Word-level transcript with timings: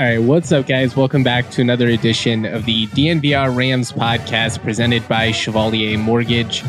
All 0.00 0.06
right, 0.06 0.18
what's 0.18 0.50
up, 0.50 0.66
guys? 0.66 0.96
Welcome 0.96 1.22
back 1.22 1.50
to 1.50 1.60
another 1.60 1.86
edition 1.88 2.46
of 2.46 2.64
the 2.64 2.86
DNVR 2.86 3.54
Rams 3.54 3.92
podcast 3.92 4.62
presented 4.62 5.06
by 5.06 5.30
Chevalier 5.30 5.98
Mortgage. 5.98 6.64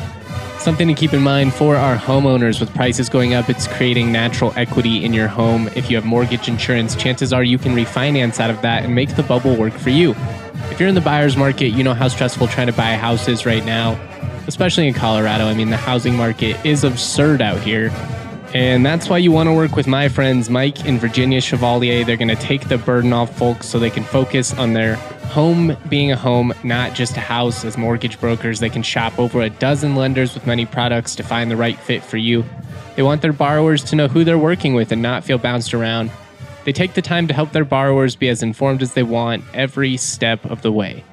Something 0.57 0.89
to 0.89 0.93
keep 0.93 1.13
in 1.13 1.21
mind 1.21 1.53
for 1.53 1.77
our 1.77 1.95
homeowners 1.95 2.59
with 2.59 2.75
prices 2.75 3.07
going 3.07 3.33
up, 3.33 3.49
it's 3.49 3.69
creating 3.69 4.11
natural 4.11 4.51
equity 4.57 5.05
in 5.05 5.13
your 5.13 5.29
home. 5.29 5.69
If 5.77 5.89
you 5.89 5.95
have 5.95 6.03
mortgage 6.03 6.49
insurance, 6.49 6.93
chances 6.93 7.31
are 7.31 7.41
you 7.41 7.57
can 7.57 7.73
refinance 7.73 8.41
out 8.41 8.49
of 8.49 8.61
that 8.63 8.83
and 8.83 8.93
make 8.93 9.15
the 9.15 9.23
bubble 9.23 9.55
work 9.55 9.75
for 9.75 9.91
you. 9.91 10.11
If 10.69 10.81
you're 10.81 10.89
in 10.89 10.95
the 10.95 10.99
buyer's 10.99 11.37
market, 11.37 11.69
you 11.69 11.85
know 11.85 11.93
how 11.93 12.09
stressful 12.09 12.47
trying 12.47 12.67
to 12.67 12.73
buy 12.73 12.89
a 12.89 12.97
house 12.97 13.29
is 13.29 13.45
right 13.45 13.63
now, 13.63 13.93
especially 14.47 14.89
in 14.89 14.93
Colorado. 14.93 15.45
I 15.45 15.53
mean, 15.53 15.69
the 15.69 15.77
housing 15.77 16.17
market 16.17 16.57
is 16.65 16.83
absurd 16.83 17.41
out 17.41 17.61
here. 17.61 17.91
And 18.53 18.85
that's 18.85 19.07
why 19.07 19.17
you 19.17 19.31
want 19.31 19.47
to 19.47 19.53
work 19.53 19.77
with 19.77 19.87
my 19.87 20.09
friends 20.09 20.49
Mike 20.49 20.85
and 20.85 20.99
Virginia 20.99 21.39
Chevalier. 21.39 22.03
They're 22.03 22.17
going 22.17 22.27
to 22.27 22.35
take 22.35 22.67
the 22.67 22.77
burden 22.77 23.13
off 23.13 23.33
folks 23.37 23.67
so 23.67 23.79
they 23.79 23.89
can 23.89 24.03
focus 24.03 24.53
on 24.53 24.73
their 24.73 24.95
home 25.31 25.77
being 25.87 26.11
a 26.11 26.17
home, 26.17 26.53
not 26.61 26.93
just 26.93 27.15
a 27.15 27.21
house. 27.21 27.63
As 27.63 27.77
mortgage 27.77 28.19
brokers, 28.19 28.59
they 28.59 28.69
can 28.69 28.83
shop 28.83 29.17
over 29.17 29.41
a 29.41 29.49
dozen 29.49 29.95
lenders 29.95 30.33
with 30.33 30.45
many 30.45 30.65
products 30.65 31.15
to 31.15 31.23
find 31.23 31.49
the 31.49 31.55
right 31.55 31.79
fit 31.79 32.03
for 32.03 32.17
you. 32.17 32.43
They 32.97 33.03
want 33.03 33.21
their 33.21 33.31
borrowers 33.31 33.85
to 33.85 33.95
know 33.95 34.09
who 34.09 34.25
they're 34.25 34.37
working 34.37 34.73
with 34.73 34.91
and 34.91 35.01
not 35.01 35.23
feel 35.23 35.37
bounced 35.37 35.73
around. 35.73 36.11
They 36.65 36.73
take 36.73 36.93
the 36.93 37.01
time 37.01 37.27
to 37.27 37.33
help 37.33 37.53
their 37.53 37.63
borrowers 37.63 38.17
be 38.17 38.27
as 38.27 38.43
informed 38.43 38.81
as 38.81 38.93
they 38.93 39.03
want 39.03 39.45
every 39.53 39.95
step 39.95 40.43
of 40.45 40.61
the 40.61 40.73
way. 40.73 41.05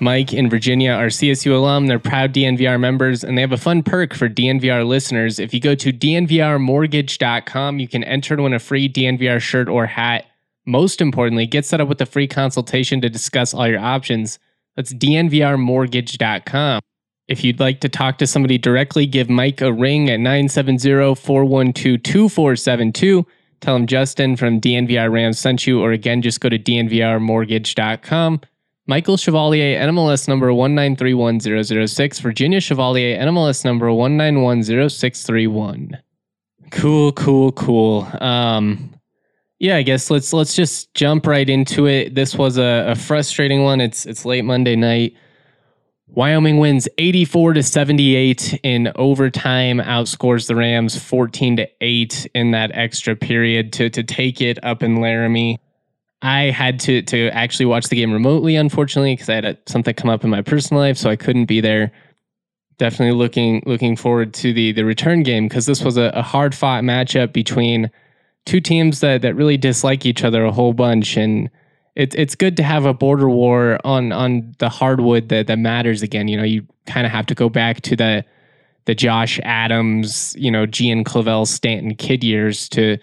Mike 0.00 0.32
and 0.32 0.50
Virginia 0.50 0.92
are 0.92 1.06
CSU 1.06 1.52
alum. 1.52 1.86
They're 1.86 1.98
proud 1.98 2.32
DNVR 2.32 2.80
members, 2.80 3.22
and 3.22 3.36
they 3.36 3.42
have 3.42 3.52
a 3.52 3.56
fun 3.56 3.82
perk 3.82 4.14
for 4.14 4.28
DNVR 4.28 4.86
listeners. 4.86 5.38
If 5.38 5.52
you 5.52 5.60
go 5.60 5.74
to 5.74 5.92
dnvrmortgage.com, 5.92 7.78
you 7.78 7.88
can 7.88 8.04
enter 8.04 8.36
to 8.36 8.42
win 8.42 8.54
a 8.54 8.58
free 8.58 8.88
DNVR 8.88 9.40
shirt 9.40 9.68
or 9.68 9.86
hat. 9.86 10.26
Most 10.66 11.00
importantly, 11.00 11.46
get 11.46 11.64
set 11.64 11.80
up 11.80 11.88
with 11.88 12.00
a 12.00 12.06
free 12.06 12.28
consultation 12.28 13.00
to 13.00 13.08
discuss 13.08 13.52
all 13.52 13.68
your 13.68 13.80
options. 13.80 14.38
That's 14.76 14.92
dnvrmortgage.com. 14.94 16.80
If 17.28 17.44
you'd 17.44 17.60
like 17.60 17.80
to 17.80 17.88
talk 17.88 18.18
to 18.18 18.26
somebody 18.26 18.58
directly, 18.58 19.06
give 19.06 19.30
Mike 19.30 19.60
a 19.60 19.72
ring 19.72 20.10
at 20.10 20.18
970 20.18 21.14
412 21.14 22.02
2472. 22.02 23.26
Tell 23.60 23.76
him 23.76 23.86
Justin 23.86 24.36
from 24.36 24.60
DNVR 24.60 25.12
Rams 25.12 25.38
sent 25.38 25.66
you, 25.66 25.80
or 25.80 25.92
again, 25.92 26.22
just 26.22 26.40
go 26.40 26.48
to 26.48 26.58
dnvrmortgage.com. 26.58 28.40
Michael 28.90 29.16
Chevalier, 29.16 29.80
NMLS 29.80 30.26
number 30.26 30.50
1931006. 30.50 32.20
Virginia 32.20 32.60
Chevalier, 32.60 33.16
NMLS 33.18 33.64
number 33.64 33.86
1910631. 33.86 35.92
Cool, 36.72 37.12
cool, 37.12 37.52
cool. 37.52 38.08
Um, 38.20 38.92
yeah, 39.60 39.76
I 39.76 39.82
guess 39.82 40.10
let's 40.10 40.32
let's 40.32 40.56
just 40.56 40.92
jump 40.94 41.28
right 41.28 41.48
into 41.48 41.86
it. 41.86 42.16
This 42.16 42.34
was 42.34 42.58
a, 42.58 42.86
a 42.88 42.96
frustrating 42.96 43.62
one. 43.62 43.80
It's 43.80 44.06
it's 44.06 44.24
late 44.24 44.44
Monday 44.44 44.74
night. 44.74 45.14
Wyoming 46.08 46.58
wins 46.58 46.88
84 46.98 47.52
to 47.52 47.62
78 47.62 48.58
in 48.64 48.90
overtime, 48.96 49.78
outscores 49.78 50.48
the 50.48 50.56
Rams 50.56 51.00
14 51.00 51.58
to 51.58 51.68
8 51.80 52.26
in 52.34 52.50
that 52.50 52.72
extra 52.74 53.14
period 53.14 53.72
to 53.74 53.88
to 53.88 54.02
take 54.02 54.40
it 54.40 54.58
up 54.64 54.82
in 54.82 55.00
Laramie. 55.00 55.60
I 56.22 56.50
had 56.50 56.80
to 56.80 57.02
to 57.02 57.28
actually 57.30 57.66
watch 57.66 57.88
the 57.88 57.96
game 57.96 58.12
remotely, 58.12 58.56
unfortunately, 58.56 59.14
because 59.14 59.28
I 59.28 59.34
had 59.34 59.44
a, 59.44 59.58
something 59.66 59.94
come 59.94 60.10
up 60.10 60.22
in 60.24 60.30
my 60.30 60.42
personal 60.42 60.82
life, 60.82 60.98
so 60.98 61.08
I 61.08 61.16
couldn't 61.16 61.46
be 61.46 61.60
there. 61.60 61.92
Definitely 62.78 63.16
looking 63.18 63.62
looking 63.66 63.96
forward 63.96 64.34
to 64.34 64.52
the 64.52 64.72
the 64.72 64.84
return 64.84 65.22
game 65.22 65.48
because 65.48 65.66
this 65.66 65.82
was 65.82 65.96
a, 65.96 66.10
a 66.14 66.22
hard 66.22 66.54
fought 66.54 66.82
matchup 66.82 67.32
between 67.32 67.90
two 68.44 68.60
teams 68.60 69.00
that 69.00 69.22
that 69.22 69.34
really 69.34 69.56
dislike 69.56 70.04
each 70.04 70.24
other 70.24 70.44
a 70.44 70.52
whole 70.52 70.72
bunch, 70.74 71.16
and 71.16 71.50
it's 71.96 72.14
it's 72.16 72.34
good 72.34 72.56
to 72.58 72.62
have 72.62 72.84
a 72.84 72.94
border 72.94 73.28
war 73.28 73.78
on 73.84 74.12
on 74.12 74.54
the 74.58 74.68
hardwood 74.68 75.30
that 75.30 75.46
that 75.46 75.58
matters 75.58 76.02
again. 76.02 76.28
You 76.28 76.36
know, 76.36 76.44
you 76.44 76.66
kind 76.86 77.06
of 77.06 77.12
have 77.12 77.26
to 77.26 77.34
go 77.34 77.48
back 77.48 77.80
to 77.82 77.96
the 77.96 78.24
the 78.84 78.94
Josh 78.94 79.40
Adams, 79.42 80.34
you 80.38 80.50
know, 80.50 80.66
Gian 80.66 81.04
Clavell, 81.04 81.46
Stanton 81.46 81.94
Kidd 81.94 82.24
years 82.24 82.68
to 82.70 82.98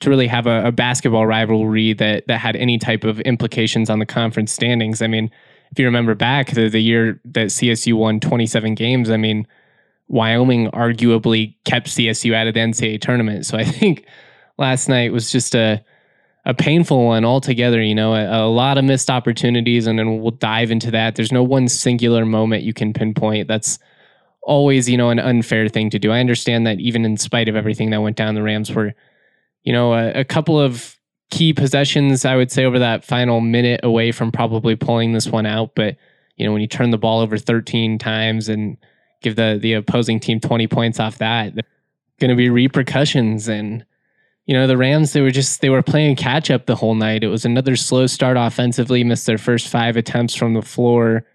to 0.00 0.10
really 0.10 0.26
have 0.26 0.46
a, 0.46 0.66
a, 0.66 0.72
basketball 0.72 1.26
rivalry 1.26 1.92
that 1.94 2.26
that 2.26 2.38
had 2.38 2.56
any 2.56 2.78
type 2.78 3.04
of 3.04 3.20
implications 3.20 3.88
on 3.88 3.98
the 3.98 4.06
conference 4.06 4.52
standings. 4.52 5.00
I 5.00 5.06
mean, 5.06 5.30
if 5.70 5.78
you 5.78 5.86
remember 5.86 6.14
back 6.14 6.50
the, 6.50 6.68
the 6.68 6.80
year 6.80 7.20
that 7.24 7.48
CSU 7.48 7.94
won 7.94 8.20
27 8.20 8.74
games, 8.74 9.10
I 9.10 9.16
mean, 9.16 9.46
Wyoming 10.08 10.70
arguably 10.70 11.54
kept 11.64 11.88
CSU 11.88 12.34
out 12.34 12.46
of 12.46 12.54
the 12.54 12.60
NCAA 12.60 13.00
tournament. 13.00 13.46
So 13.46 13.56
I 13.58 13.64
think 13.64 14.06
last 14.58 14.88
night 14.88 15.12
was 15.12 15.30
just 15.32 15.54
a 15.54 15.82
a 16.44 16.54
painful 16.54 17.06
one 17.06 17.24
altogether. 17.24 17.82
You 17.82 17.94
know, 17.94 18.14
a, 18.14 18.46
a 18.46 18.48
lot 18.48 18.78
of 18.78 18.84
missed 18.84 19.10
opportunities, 19.10 19.86
and 19.86 19.98
then 19.98 20.20
we'll 20.20 20.30
dive 20.30 20.70
into 20.70 20.90
that. 20.92 21.16
There's 21.16 21.32
no 21.32 21.42
one 21.42 21.68
singular 21.68 22.24
moment 22.24 22.62
you 22.62 22.72
can 22.72 22.92
pinpoint. 22.92 23.48
That's 23.48 23.78
always, 24.42 24.88
you 24.88 24.96
know, 24.96 25.10
an 25.10 25.18
unfair 25.18 25.68
thing 25.68 25.90
to 25.90 25.98
do. 25.98 26.12
I 26.12 26.20
understand 26.20 26.66
that 26.66 26.78
even 26.78 27.04
in 27.04 27.16
spite 27.16 27.48
of 27.48 27.56
everything 27.56 27.90
that 27.90 28.00
went 28.00 28.16
down, 28.16 28.36
the 28.36 28.44
Rams 28.44 28.72
were 28.72 28.94
you 29.66 29.72
know, 29.72 29.92
a, 29.92 30.20
a 30.20 30.24
couple 30.24 30.58
of 30.58 30.96
key 31.30 31.52
possessions, 31.52 32.24
I 32.24 32.36
would 32.36 32.52
say, 32.52 32.64
over 32.64 32.78
that 32.78 33.04
final 33.04 33.40
minute 33.40 33.80
away 33.82 34.12
from 34.12 34.30
probably 34.30 34.76
pulling 34.76 35.12
this 35.12 35.26
one 35.26 35.44
out. 35.44 35.74
But, 35.74 35.96
you 36.36 36.46
know, 36.46 36.52
when 36.52 36.62
you 36.62 36.68
turn 36.68 36.90
the 36.90 36.98
ball 36.98 37.20
over 37.20 37.36
13 37.36 37.98
times 37.98 38.48
and 38.48 38.78
give 39.22 39.34
the, 39.34 39.58
the 39.60 39.74
opposing 39.74 40.20
team 40.20 40.38
20 40.38 40.68
points 40.68 41.00
off 41.00 41.18
that, 41.18 41.52
going 42.20 42.30
to 42.30 42.36
be 42.36 42.48
repercussions. 42.48 43.48
And, 43.48 43.84
you 44.46 44.54
know, 44.54 44.68
the 44.68 44.76
Rams, 44.76 45.12
they 45.12 45.20
were 45.20 45.32
just, 45.32 45.60
they 45.60 45.68
were 45.68 45.82
playing 45.82 46.14
catch 46.14 46.48
up 46.48 46.66
the 46.66 46.76
whole 46.76 46.94
night. 46.94 47.24
It 47.24 47.28
was 47.28 47.44
another 47.44 47.74
slow 47.74 48.06
start 48.06 48.36
offensively, 48.36 49.02
missed 49.02 49.26
their 49.26 49.36
first 49.36 49.66
five 49.66 49.96
attempts 49.96 50.36
from 50.36 50.54
the 50.54 50.62
floor. 50.62 51.26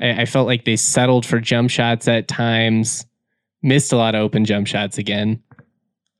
I, 0.00 0.22
I 0.22 0.24
felt 0.24 0.48
like 0.48 0.64
they 0.64 0.74
settled 0.74 1.24
for 1.24 1.38
jump 1.38 1.70
shots 1.70 2.08
at 2.08 2.26
times, 2.26 3.06
missed 3.62 3.92
a 3.92 3.96
lot 3.96 4.16
of 4.16 4.22
open 4.22 4.44
jump 4.44 4.66
shots 4.66 4.98
again. 4.98 5.40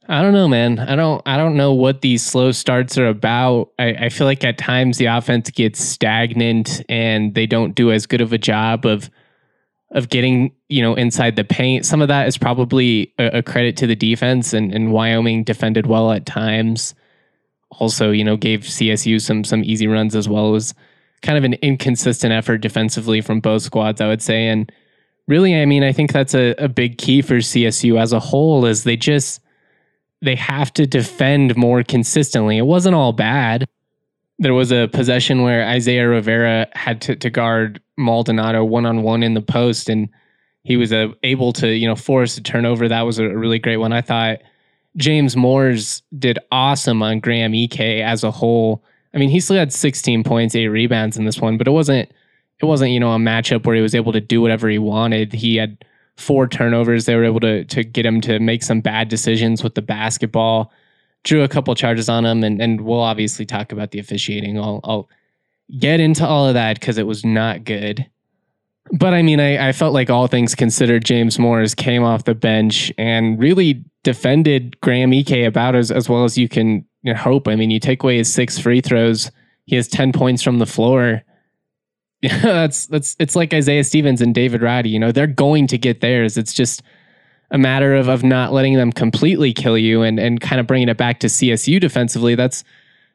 I 0.09 0.23
don't 0.23 0.33
know, 0.33 0.49
man. 0.49 0.79
I 0.79 0.97
don't. 0.97 1.23
I 1.27 1.37
don't 1.37 1.57
know 1.57 1.73
what 1.73 2.01
these 2.01 2.25
slow 2.25 2.53
starts 2.53 2.97
are 2.99 3.07
about. 3.07 3.71
I, 3.79 3.89
I, 3.91 4.09
feel 4.09 4.27
like 4.27 4.43
at 4.45 4.59
times 4.59 4.99
the 4.99 5.07
offense 5.07 5.51
gets 5.51 5.81
stagnant, 5.81 6.83
and 6.89 7.35
they 7.35 7.47
don't 7.47 7.75
do 7.75 7.93
as 7.93 8.07
good 8.07 8.21
of 8.21 8.33
a 8.33 8.39
job 8.39 8.87
of 8.87 9.11
of 9.93 10.09
getting 10.09 10.53
you 10.69 10.83
know 10.83 10.95
inside 10.95 11.37
the 11.37 11.45
paint. 11.45 11.85
Some 11.85 12.01
of 12.01 12.09
that 12.09 12.27
is 12.29 12.39
probably 12.39 13.13
a, 13.19 13.39
a 13.39 13.43
credit 13.43 13.77
to 13.79 13.87
the 13.87 13.95
defense, 13.95 14.53
and, 14.53 14.75
and 14.75 14.91
Wyoming 14.91 15.45
defended 15.45 15.87
well 15.87 16.11
at 16.13 16.27
times. 16.27 16.95
Also, 17.79 18.11
you 18.11 18.25
know, 18.25 18.37
gave 18.37 18.63
CSU 18.63 19.21
some 19.21 19.45
some 19.45 19.63
easy 19.63 19.87
runs 19.87 20.17
as 20.17 20.29
well. 20.29 20.49
It 20.49 20.53
was 20.53 20.75
kind 21.23 21.37
of 21.37 21.45
an 21.45 21.55
inconsistent 21.55 22.33
effort 22.33 22.59
defensively 22.59 23.21
from 23.21 23.41
both 23.41 23.63
squads, 23.63 24.01
I 24.01 24.09
would 24.09 24.23
say, 24.23 24.49
and 24.49 24.73
really, 25.29 25.61
I 25.61 25.67
mean, 25.67 25.85
I 25.85 25.93
think 25.93 26.13
that's 26.13 26.35
a, 26.35 26.55
a 26.59 26.69
big 26.69 26.99
key 26.99 27.23
for 27.23 27.37
CSU 27.37 28.01
as 28.01 28.13
a 28.13 28.21
whole. 28.21 28.65
Is 28.65 28.85
they 28.85 28.97
just 28.97 29.41
they 30.23 30.35
have 30.35 30.73
to 30.75 30.87
defend 30.87 31.57
more 31.57 31.83
consistently. 31.83 32.59
It 32.59 32.67
wasn't 32.67 32.95
all 32.95 33.13
bad. 33.13 33.67
There 34.39 34.55
was 34.55 34.73
a 34.73 34.89
possession 34.89 35.43
where 35.43 35.67
Isaiah 35.67 36.09
Rivera 36.09 36.69
had 36.73 37.01
to, 37.03 37.17
to 37.17 37.31
guard 37.31 37.81
Maldonado 37.97 38.65
one 38.65 38.87
on 38.87 39.03
one 39.03 39.23
in 39.23 39.35
the 39.35 39.43
post, 39.43 39.89
and 39.89 40.09
he 40.65 40.77
was 40.77 40.93
uh, 40.93 41.09
able 41.23 41.53
to 41.55 41.69
you 41.69 41.87
know 41.87 41.97
force 41.97 42.37
a 42.39 42.43
turnover. 42.43 42.89
That 42.89 43.03
was 43.03 43.19
a 43.19 43.29
really 43.29 43.59
great 43.59 43.79
one. 43.79 43.93
I 43.93 44.01
thought 44.01 44.39
James 44.97 45.37
Moors 45.37 46.03
did 46.19 46.39
awesome 46.51 47.03
on 47.03 47.21
Graham 47.21 47.55
Ike 47.55 47.81
as 47.81 48.25
a 48.25 48.31
whole. 48.31 48.83
I 49.15 49.19
mean, 49.19 49.29
he 49.29 49.41
still 49.41 49.57
had 49.57 49.73
16 49.73 50.25
points, 50.25 50.55
eight 50.55 50.69
rebounds 50.69 51.17
in 51.17 51.25
this 51.25 51.41
one, 51.41 51.59
but 51.59 51.67
it 51.67 51.73
wasn't 51.73 52.11
it 52.61 52.67
wasn't, 52.67 52.91
you 52.91 53.01
know, 53.01 53.13
a 53.13 53.19
matchup 53.19 53.65
where 53.65 53.77
he 53.77 53.83
was 53.83 53.95
able 53.95 54.13
to 54.13 54.21
do 54.21 54.41
whatever 54.43 54.69
he 54.69 54.79
wanted. 54.79 55.33
He 55.33 55.57
had 55.57 55.83
four 56.21 56.47
turnovers. 56.47 57.07
They 57.07 57.17
were 57.17 57.25
able 57.25 57.41
to 57.41 57.65
to 57.65 57.83
get 57.83 58.07
him 58.07 58.21
to 58.23 58.39
make 58.39 58.63
some 58.63 58.81
bad 58.81 59.09
decisions 59.09 59.63
with 59.63 59.75
the 59.75 59.83
basketball. 59.83 60.73
Drew 61.23 61.43
a 61.43 61.49
couple 61.49 61.75
charges 61.75 62.09
on 62.09 62.25
him, 62.25 62.45
and 62.45 62.61
and 62.61 62.83
we'll 62.83 63.01
obviously 63.01 63.47
talk 63.47 63.73
about 63.73 63.91
the 63.91 63.99
officiating. 63.99 64.59
I'll 64.59 64.81
I'll 64.85 65.09
get 65.79 66.01
into 66.01 66.27
all 66.27 66.47
of 66.47 66.55
that 66.55 66.79
because 66.81 66.99
it 66.99 67.07
was 67.07 67.25
not 67.25 67.65
good. 67.65 68.07
But 68.93 69.15
I 69.15 69.23
mean, 69.23 69.39
I, 69.39 69.69
I 69.69 69.73
felt 69.73 69.95
like 69.95 70.11
all 70.11 70.27
things 70.27 70.55
considered, 70.55 71.05
James 71.05 71.39
Moors 71.39 71.75
came 71.75 72.03
off 72.03 72.25
the 72.25 72.35
bench 72.35 72.93
and 72.99 73.39
really 73.39 73.85
defended 74.03 74.81
Graham 74.81 75.13
Ike 75.13 75.47
about 75.47 75.77
as, 75.77 75.93
as 75.93 76.09
well 76.09 76.25
as 76.25 76.37
you 76.37 76.49
can 76.49 76.85
hope. 77.17 77.47
I 77.47 77.55
mean, 77.55 77.71
you 77.71 77.79
take 77.79 78.03
away 78.03 78.17
his 78.17 78.33
six 78.33 78.59
free 78.59 78.81
throws, 78.81 79.31
he 79.67 79.77
has 79.77 79.87
10 79.87 80.13
points 80.13 80.43
from 80.43 80.59
the 80.59 80.67
floor. 80.67 81.23
Yeah, 82.23 82.39
that's 82.43 82.87
that's 82.87 83.17
it's 83.19 83.37
like 83.37 83.55
Isaiah 83.55 83.85
Stevens 83.85 84.21
and 84.21 84.35
David 84.35 84.63
Roddy. 84.63 84.91
You 84.91 84.99
know, 84.99 85.13
they're 85.13 85.27
going 85.27 85.67
to 85.69 85.79
get 85.79 86.01
theirs. 86.01 86.37
It's 86.37 86.53
just 86.53 86.83
a 87.51 87.59
matter 87.59 87.95
of 87.95 88.09
of 88.09 88.23
not 88.23 88.53
letting 88.53 88.75
them 88.75 88.93
completely 88.93 89.53
kill 89.53 89.79
you 89.79 90.03
and 90.03 90.19
and 90.19 90.41
kind 90.41 90.61
of 90.61 90.67
bringing 90.67 90.89
it 90.89 90.97
back 90.97 91.21
to 91.21 91.27
CSU 91.27 91.81
defensively. 91.81 92.35
That's 92.35 92.65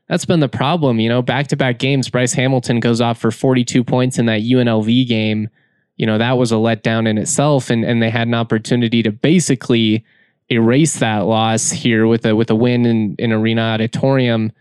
that's 0.07 0.25
been 0.25 0.39
the 0.39 0.49
problem. 0.49 0.99
You 0.99 1.09
know, 1.09 1.21
back 1.21 1.47
to 1.47 1.55
back 1.55 1.79
games, 1.79 2.09
Bryce 2.09 2.33
Hamilton 2.33 2.79
goes 2.79 3.01
off 3.01 3.17
for 3.17 3.31
42 3.31 3.83
points 3.83 4.19
in 4.19 4.25
that 4.27 4.41
UNLV 4.41 5.07
game. 5.07 5.49
You 5.97 6.05
know, 6.05 6.17
that 6.17 6.37
was 6.37 6.51
a 6.51 6.55
letdown 6.55 7.07
in 7.07 7.17
itself, 7.17 7.69
and 7.69 7.83
and 7.85 8.01
they 8.01 8.09
had 8.09 8.27
an 8.27 8.33
opportunity 8.33 9.01
to 9.03 9.11
basically 9.11 10.03
erase 10.49 10.99
that 10.99 11.19
loss 11.19 11.71
here 11.71 12.05
with 12.05 12.25
a 12.25 12.35
with 12.35 12.49
a 12.49 12.55
win 12.55 12.85
in, 12.85 13.15
in 13.17 13.31
Arena 13.31 13.61
Auditorium. 13.61 14.51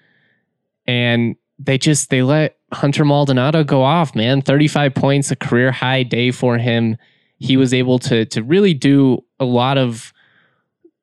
And 0.86 1.36
they 1.58 1.78
just 1.78 2.10
they 2.10 2.22
let 2.22 2.56
Hunter 2.72 3.04
Maldonado 3.04 3.64
go 3.64 3.82
off, 3.82 4.14
man. 4.14 4.42
35 4.42 4.94
points, 4.94 5.30
a 5.30 5.36
career 5.36 5.70
high 5.70 6.02
day 6.02 6.30
for 6.30 6.58
him. 6.58 6.96
He 7.38 7.56
was 7.56 7.74
able 7.74 7.98
to 8.00 8.24
to 8.26 8.42
really 8.42 8.74
do 8.74 9.24
a 9.38 9.44
lot 9.44 9.78
of 9.78 10.12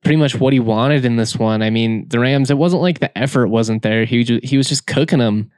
pretty 0.04 0.18
much 0.18 0.40
what 0.40 0.54
he 0.54 0.60
wanted 0.60 1.06
in 1.06 1.16
this 1.16 1.36
one. 1.36 1.62
I 1.62 1.70
mean, 1.70 2.08
the 2.10 2.20
Rams, 2.20 2.50
it 2.50 2.58
wasn't 2.58 2.82
like 2.82 3.00
the 3.00 3.16
effort 3.18 3.48
wasn't 3.48 3.84
there. 3.84 4.06
He 4.06 4.24
just, 4.24 4.44
he 4.44 4.58
was 4.58 4.68
just 4.68 4.88
cooking 4.88 5.20
them. 5.20 5.52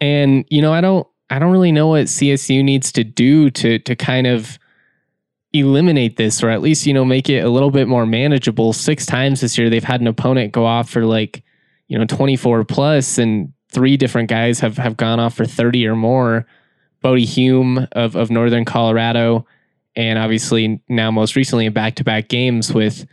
And 0.00 0.44
you 0.48 0.62
know, 0.62 0.72
I 0.72 0.80
don't 0.80 1.06
I 1.30 1.38
don't 1.38 1.52
really 1.52 1.72
know 1.72 1.88
what 1.88 2.06
CSU 2.06 2.62
needs 2.62 2.92
to 2.92 3.04
do 3.04 3.50
to 3.50 3.78
to 3.80 3.96
kind 3.96 4.26
of 4.26 4.58
eliminate 5.52 6.16
this 6.16 6.42
or 6.42 6.50
at 6.50 6.62
least, 6.62 6.86
you 6.86 6.94
know, 6.94 7.04
make 7.04 7.28
it 7.28 7.44
a 7.44 7.48
little 7.48 7.70
bit 7.70 7.88
more 7.88 8.06
manageable. 8.06 8.72
Six 8.72 9.04
times 9.04 9.40
this 9.40 9.58
year 9.58 9.68
they've 9.68 9.82
had 9.82 10.00
an 10.00 10.06
opponent 10.06 10.52
go 10.52 10.64
off 10.64 10.88
for 10.88 11.04
like, 11.04 11.42
you 11.88 11.98
know, 11.98 12.04
24 12.04 12.64
plus 12.64 13.18
and 13.18 13.52
three 13.72 13.96
different 13.96 14.28
guys 14.28 14.60
have 14.60 14.76
have 14.78 14.96
gone 14.96 15.20
off 15.20 15.34
for 15.34 15.44
30 15.44 15.86
or 15.86 15.96
more. 15.96 16.46
Bodie 17.02 17.24
Hume 17.24 17.86
of, 17.92 18.14
of 18.14 18.30
Northern 18.30 18.64
Colorado, 18.66 19.46
and 19.96 20.18
obviously 20.18 20.82
now 20.88 21.10
most 21.10 21.34
recently 21.34 21.66
in 21.66 21.72
back 21.72 21.94
to 21.96 22.04
back 22.04 22.28
games 22.28 22.74
with 22.74 23.06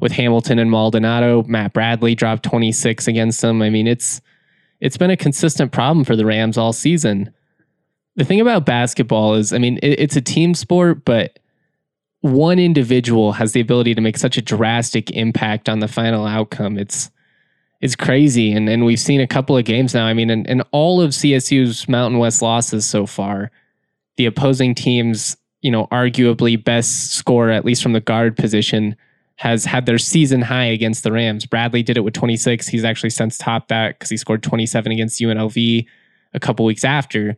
with 0.00 0.12
Hamilton 0.12 0.58
and 0.58 0.70
Maldonado. 0.70 1.42
Matt 1.44 1.72
Bradley 1.72 2.14
dropped 2.14 2.42
26 2.42 3.06
against 3.06 3.40
them. 3.40 3.62
I 3.62 3.70
mean, 3.70 3.86
it's 3.86 4.20
it's 4.80 4.96
been 4.96 5.10
a 5.10 5.16
consistent 5.16 5.72
problem 5.72 6.04
for 6.04 6.16
the 6.16 6.26
Rams 6.26 6.58
all 6.58 6.72
season. 6.72 7.32
The 8.16 8.24
thing 8.24 8.40
about 8.40 8.66
basketball 8.66 9.34
is, 9.34 9.52
I 9.52 9.58
mean, 9.58 9.78
it, 9.82 10.00
it's 10.00 10.16
a 10.16 10.20
team 10.20 10.54
sport, 10.54 11.04
but 11.04 11.38
one 12.20 12.58
individual 12.58 13.32
has 13.32 13.52
the 13.52 13.60
ability 13.60 13.94
to 13.94 14.00
make 14.00 14.16
such 14.16 14.36
a 14.38 14.42
drastic 14.42 15.10
impact 15.10 15.68
on 15.68 15.80
the 15.80 15.88
final 15.88 16.26
outcome. 16.26 16.78
It's 16.78 17.10
is 17.84 17.94
crazy. 17.94 18.50
And 18.50 18.66
and 18.66 18.86
we've 18.86 18.98
seen 18.98 19.20
a 19.20 19.26
couple 19.26 19.58
of 19.58 19.66
games 19.66 19.92
now. 19.92 20.06
I 20.06 20.14
mean, 20.14 20.30
in, 20.30 20.46
in 20.46 20.62
all 20.72 21.02
of 21.02 21.10
CSU's 21.10 21.86
Mountain 21.86 22.18
West 22.18 22.40
losses 22.40 22.86
so 22.86 23.04
far, 23.04 23.50
the 24.16 24.24
opposing 24.24 24.74
team's, 24.74 25.36
you 25.60 25.70
know, 25.70 25.86
arguably 25.88 26.62
best 26.62 27.12
scorer, 27.12 27.50
at 27.50 27.66
least 27.66 27.82
from 27.82 27.92
the 27.92 28.00
guard 28.00 28.38
position, 28.38 28.96
has 29.36 29.66
had 29.66 29.84
their 29.84 29.98
season 29.98 30.40
high 30.40 30.64
against 30.64 31.04
the 31.04 31.12
Rams. 31.12 31.44
Bradley 31.44 31.82
did 31.82 31.98
it 31.98 32.00
with 32.00 32.14
26. 32.14 32.66
He's 32.68 32.84
actually 32.84 33.10
since 33.10 33.36
topped 33.36 33.68
that 33.68 33.98
because 33.98 34.08
he 34.08 34.16
scored 34.16 34.42
27 34.42 34.90
against 34.90 35.20
UNLV 35.20 35.86
a 36.32 36.40
couple 36.40 36.64
weeks 36.64 36.84
after. 36.84 37.36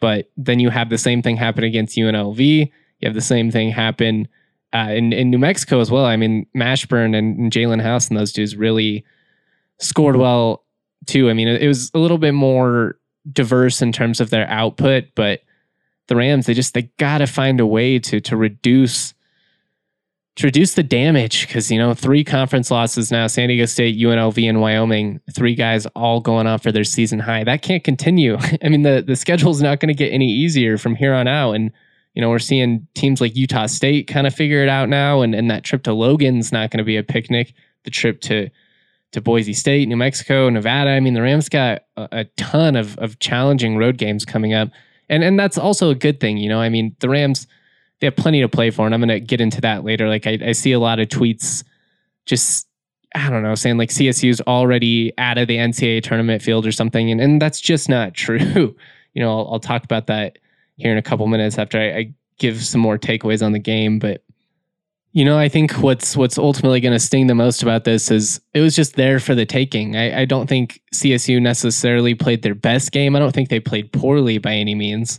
But 0.00 0.30
then 0.36 0.60
you 0.60 0.68
have 0.68 0.90
the 0.90 0.98
same 0.98 1.22
thing 1.22 1.38
happen 1.38 1.64
against 1.64 1.96
UNLV. 1.96 2.38
You 2.38 3.06
have 3.06 3.14
the 3.14 3.22
same 3.22 3.50
thing 3.50 3.70
happen 3.70 4.28
uh, 4.74 4.90
in, 4.90 5.14
in 5.14 5.30
New 5.30 5.38
Mexico 5.38 5.80
as 5.80 5.90
well. 5.90 6.04
I 6.04 6.16
mean, 6.16 6.46
Mashburn 6.54 7.16
and, 7.16 7.38
and 7.38 7.50
Jaelen 7.50 7.80
House 7.80 8.08
and 8.08 8.18
those 8.18 8.34
dudes 8.34 8.54
really 8.54 9.02
scored 9.80 10.16
well 10.16 10.64
too. 11.06 11.30
I 11.30 11.32
mean, 11.32 11.48
it 11.48 11.66
was 11.66 11.90
a 11.94 11.98
little 11.98 12.18
bit 12.18 12.32
more 12.32 12.96
diverse 13.32 13.82
in 13.82 13.92
terms 13.92 14.20
of 14.20 14.30
their 14.30 14.48
output, 14.48 15.06
but 15.14 15.40
the 16.08 16.16
Rams 16.16 16.46
they 16.46 16.54
just 16.54 16.74
they 16.74 16.82
got 16.98 17.18
to 17.18 17.26
find 17.26 17.60
a 17.60 17.66
way 17.66 17.98
to 17.98 18.20
to 18.20 18.36
reduce 18.36 19.14
to 20.36 20.46
reduce 20.46 20.74
the 20.74 20.82
damage 20.82 21.46
because 21.46 21.70
you 21.70 21.78
know 21.78 21.94
three 21.94 22.24
conference 22.24 22.70
losses 22.70 23.10
now 23.10 23.26
san 23.26 23.48
diego 23.48 23.66
state 23.66 23.98
unlv 23.98 24.48
and 24.48 24.60
wyoming 24.60 25.20
three 25.34 25.54
guys 25.54 25.84
all 25.96 26.20
going 26.20 26.46
off 26.46 26.62
for 26.62 26.72
their 26.72 26.84
season 26.84 27.18
high. 27.18 27.44
That 27.44 27.62
can't 27.62 27.84
continue. 27.84 28.38
I 28.62 28.68
mean 28.68 28.82
the 28.82 29.04
the 29.06 29.16
schedule's 29.16 29.62
not 29.62 29.80
going 29.80 29.88
to 29.88 29.94
get 29.94 30.12
any 30.12 30.30
easier 30.30 30.78
from 30.78 30.94
here 30.94 31.14
on 31.14 31.28
out 31.28 31.52
and 31.52 31.70
you 32.14 32.22
know 32.22 32.30
we're 32.30 32.38
seeing 32.38 32.86
teams 32.94 33.20
like 33.20 33.36
utah 33.36 33.66
state 33.66 34.08
kind 34.08 34.26
of 34.26 34.34
figure 34.34 34.62
it 34.62 34.68
out 34.68 34.88
now 34.88 35.20
and, 35.20 35.34
and 35.34 35.50
that 35.50 35.64
trip 35.64 35.82
to 35.84 35.92
logan's 35.92 36.52
not 36.52 36.70
going 36.70 36.78
to 36.78 36.84
be 36.84 36.96
a 36.96 37.02
picnic. 37.02 37.52
The 37.84 37.90
trip 37.90 38.20
to 38.22 38.48
to 39.12 39.20
Boise 39.20 39.54
State, 39.54 39.88
New 39.88 39.96
Mexico, 39.96 40.48
Nevada. 40.50 40.90
I 40.90 41.00
mean, 41.00 41.14
the 41.14 41.22
Rams 41.22 41.48
got 41.48 41.82
a, 41.96 42.08
a, 42.12 42.24
ton 42.36 42.76
of 42.76 42.98
of 42.98 43.18
challenging 43.18 43.76
road 43.76 43.96
games 43.96 44.24
coming 44.24 44.54
up, 44.54 44.68
and 45.08 45.24
and 45.24 45.38
that's 45.38 45.58
also 45.58 45.90
a 45.90 45.94
good 45.94 46.20
thing. 46.20 46.36
You 46.36 46.48
know, 46.48 46.60
I 46.60 46.68
mean, 46.68 46.94
the 47.00 47.08
Rams 47.08 47.46
they 48.00 48.06
have 48.06 48.16
plenty 48.16 48.40
to 48.40 48.48
play 48.48 48.70
for, 48.70 48.86
and 48.86 48.94
I'm 48.94 49.00
going 49.00 49.08
to 49.08 49.20
get 49.20 49.40
into 49.40 49.60
that 49.62 49.84
later. 49.84 50.08
Like 50.08 50.26
I, 50.26 50.38
I 50.44 50.52
see 50.52 50.72
a 50.72 50.78
lot 50.78 51.00
of 51.00 51.08
tweets, 51.08 51.64
just 52.26 52.68
I 53.14 53.30
don't 53.30 53.42
know, 53.42 53.54
saying 53.54 53.78
like 53.78 53.88
CSU's 53.90 54.40
already 54.42 55.12
out 55.18 55.38
of 55.38 55.48
the 55.48 55.56
NCAA 55.56 56.02
tournament 56.02 56.42
field 56.42 56.66
or 56.66 56.72
something, 56.72 57.10
and 57.10 57.20
and 57.20 57.42
that's 57.42 57.60
just 57.60 57.88
not 57.88 58.14
true. 58.14 58.76
you 59.14 59.22
know, 59.22 59.38
I'll, 59.38 59.52
I'll 59.54 59.60
talk 59.60 59.84
about 59.84 60.06
that 60.08 60.38
here 60.76 60.92
in 60.92 60.98
a 60.98 61.02
couple 61.02 61.26
minutes 61.26 61.58
after 61.58 61.78
I, 61.78 61.96
I 61.96 62.14
give 62.38 62.62
some 62.64 62.80
more 62.80 62.98
takeaways 62.98 63.44
on 63.44 63.52
the 63.52 63.58
game, 63.58 63.98
but 63.98 64.22
you 65.18 65.24
know, 65.24 65.36
I 65.36 65.48
think 65.48 65.72
what's 65.72 66.16
what's 66.16 66.38
ultimately 66.38 66.78
going 66.78 66.92
to 66.92 67.00
sting 67.00 67.26
the 67.26 67.34
most 67.34 67.60
about 67.60 67.82
this 67.82 68.08
is 68.08 68.40
it 68.54 68.60
was 68.60 68.76
just 68.76 68.94
there 68.94 69.18
for 69.18 69.34
the 69.34 69.44
taking. 69.44 69.96
I, 69.96 70.20
I, 70.20 70.24
don't 70.24 70.48
think 70.48 70.80
CSU 70.94 71.42
necessarily 71.42 72.14
played 72.14 72.42
their 72.42 72.54
best 72.54 72.92
game. 72.92 73.16
I 73.16 73.18
don't 73.18 73.32
think 73.32 73.48
they 73.48 73.58
played 73.58 73.92
poorly 73.92 74.38
by 74.38 74.52
any 74.52 74.76
means, 74.76 75.18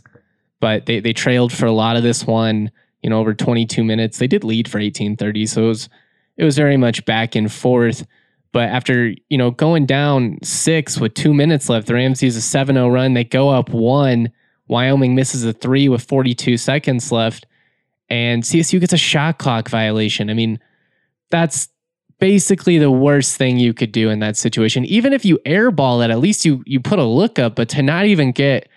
but 0.58 0.86
they 0.86 1.00
they 1.00 1.12
trailed 1.12 1.52
for 1.52 1.66
a 1.66 1.72
lot 1.72 1.98
of 1.98 2.02
this 2.02 2.24
one. 2.26 2.70
You 3.02 3.10
know, 3.10 3.20
over 3.20 3.34
22 3.34 3.84
minutes. 3.84 4.16
They 4.16 4.26
did 4.26 4.42
lead 4.42 4.68
for 4.68 4.78
18:30, 4.78 5.46
so 5.46 5.64
it 5.64 5.66
was 5.66 5.88
it 6.38 6.44
was 6.44 6.56
very 6.56 6.78
much 6.78 7.04
back 7.04 7.34
and 7.34 7.52
forth. 7.52 8.06
But 8.52 8.70
after 8.70 9.12
you 9.28 9.36
know 9.36 9.50
going 9.50 9.84
down 9.84 10.38
six 10.42 10.98
with 10.98 11.12
two 11.12 11.34
minutes 11.34 11.68
left, 11.68 11.88
the 11.88 11.92
Rams 11.92 12.22
use 12.22 12.38
a 12.38 12.58
7-0 12.64 12.90
run. 12.90 13.12
They 13.12 13.24
go 13.24 13.50
up 13.50 13.68
one. 13.68 14.32
Wyoming 14.66 15.14
misses 15.14 15.44
a 15.44 15.52
three 15.52 15.90
with 15.90 16.02
42 16.04 16.56
seconds 16.56 17.12
left 17.12 17.44
and 18.10 18.42
CSU 18.42 18.80
gets 18.80 18.92
a 18.92 18.98
shot 18.98 19.38
clock 19.38 19.68
violation. 19.68 20.28
I 20.28 20.34
mean, 20.34 20.58
that's 21.30 21.68
basically 22.18 22.76
the 22.76 22.90
worst 22.90 23.36
thing 23.36 23.58
you 23.58 23.72
could 23.72 23.92
do 23.92 24.10
in 24.10 24.18
that 24.18 24.36
situation. 24.36 24.84
Even 24.84 25.12
if 25.12 25.24
you 25.24 25.38
airball 25.46 26.04
it, 26.04 26.10
at 26.10 26.18
least 26.18 26.44
you 26.44 26.62
you 26.66 26.80
put 26.80 26.98
a 26.98 27.04
look 27.04 27.38
up, 27.38 27.56
but 27.56 27.68
to 27.70 27.82
not 27.82 28.04
even 28.04 28.32
get 28.32 28.68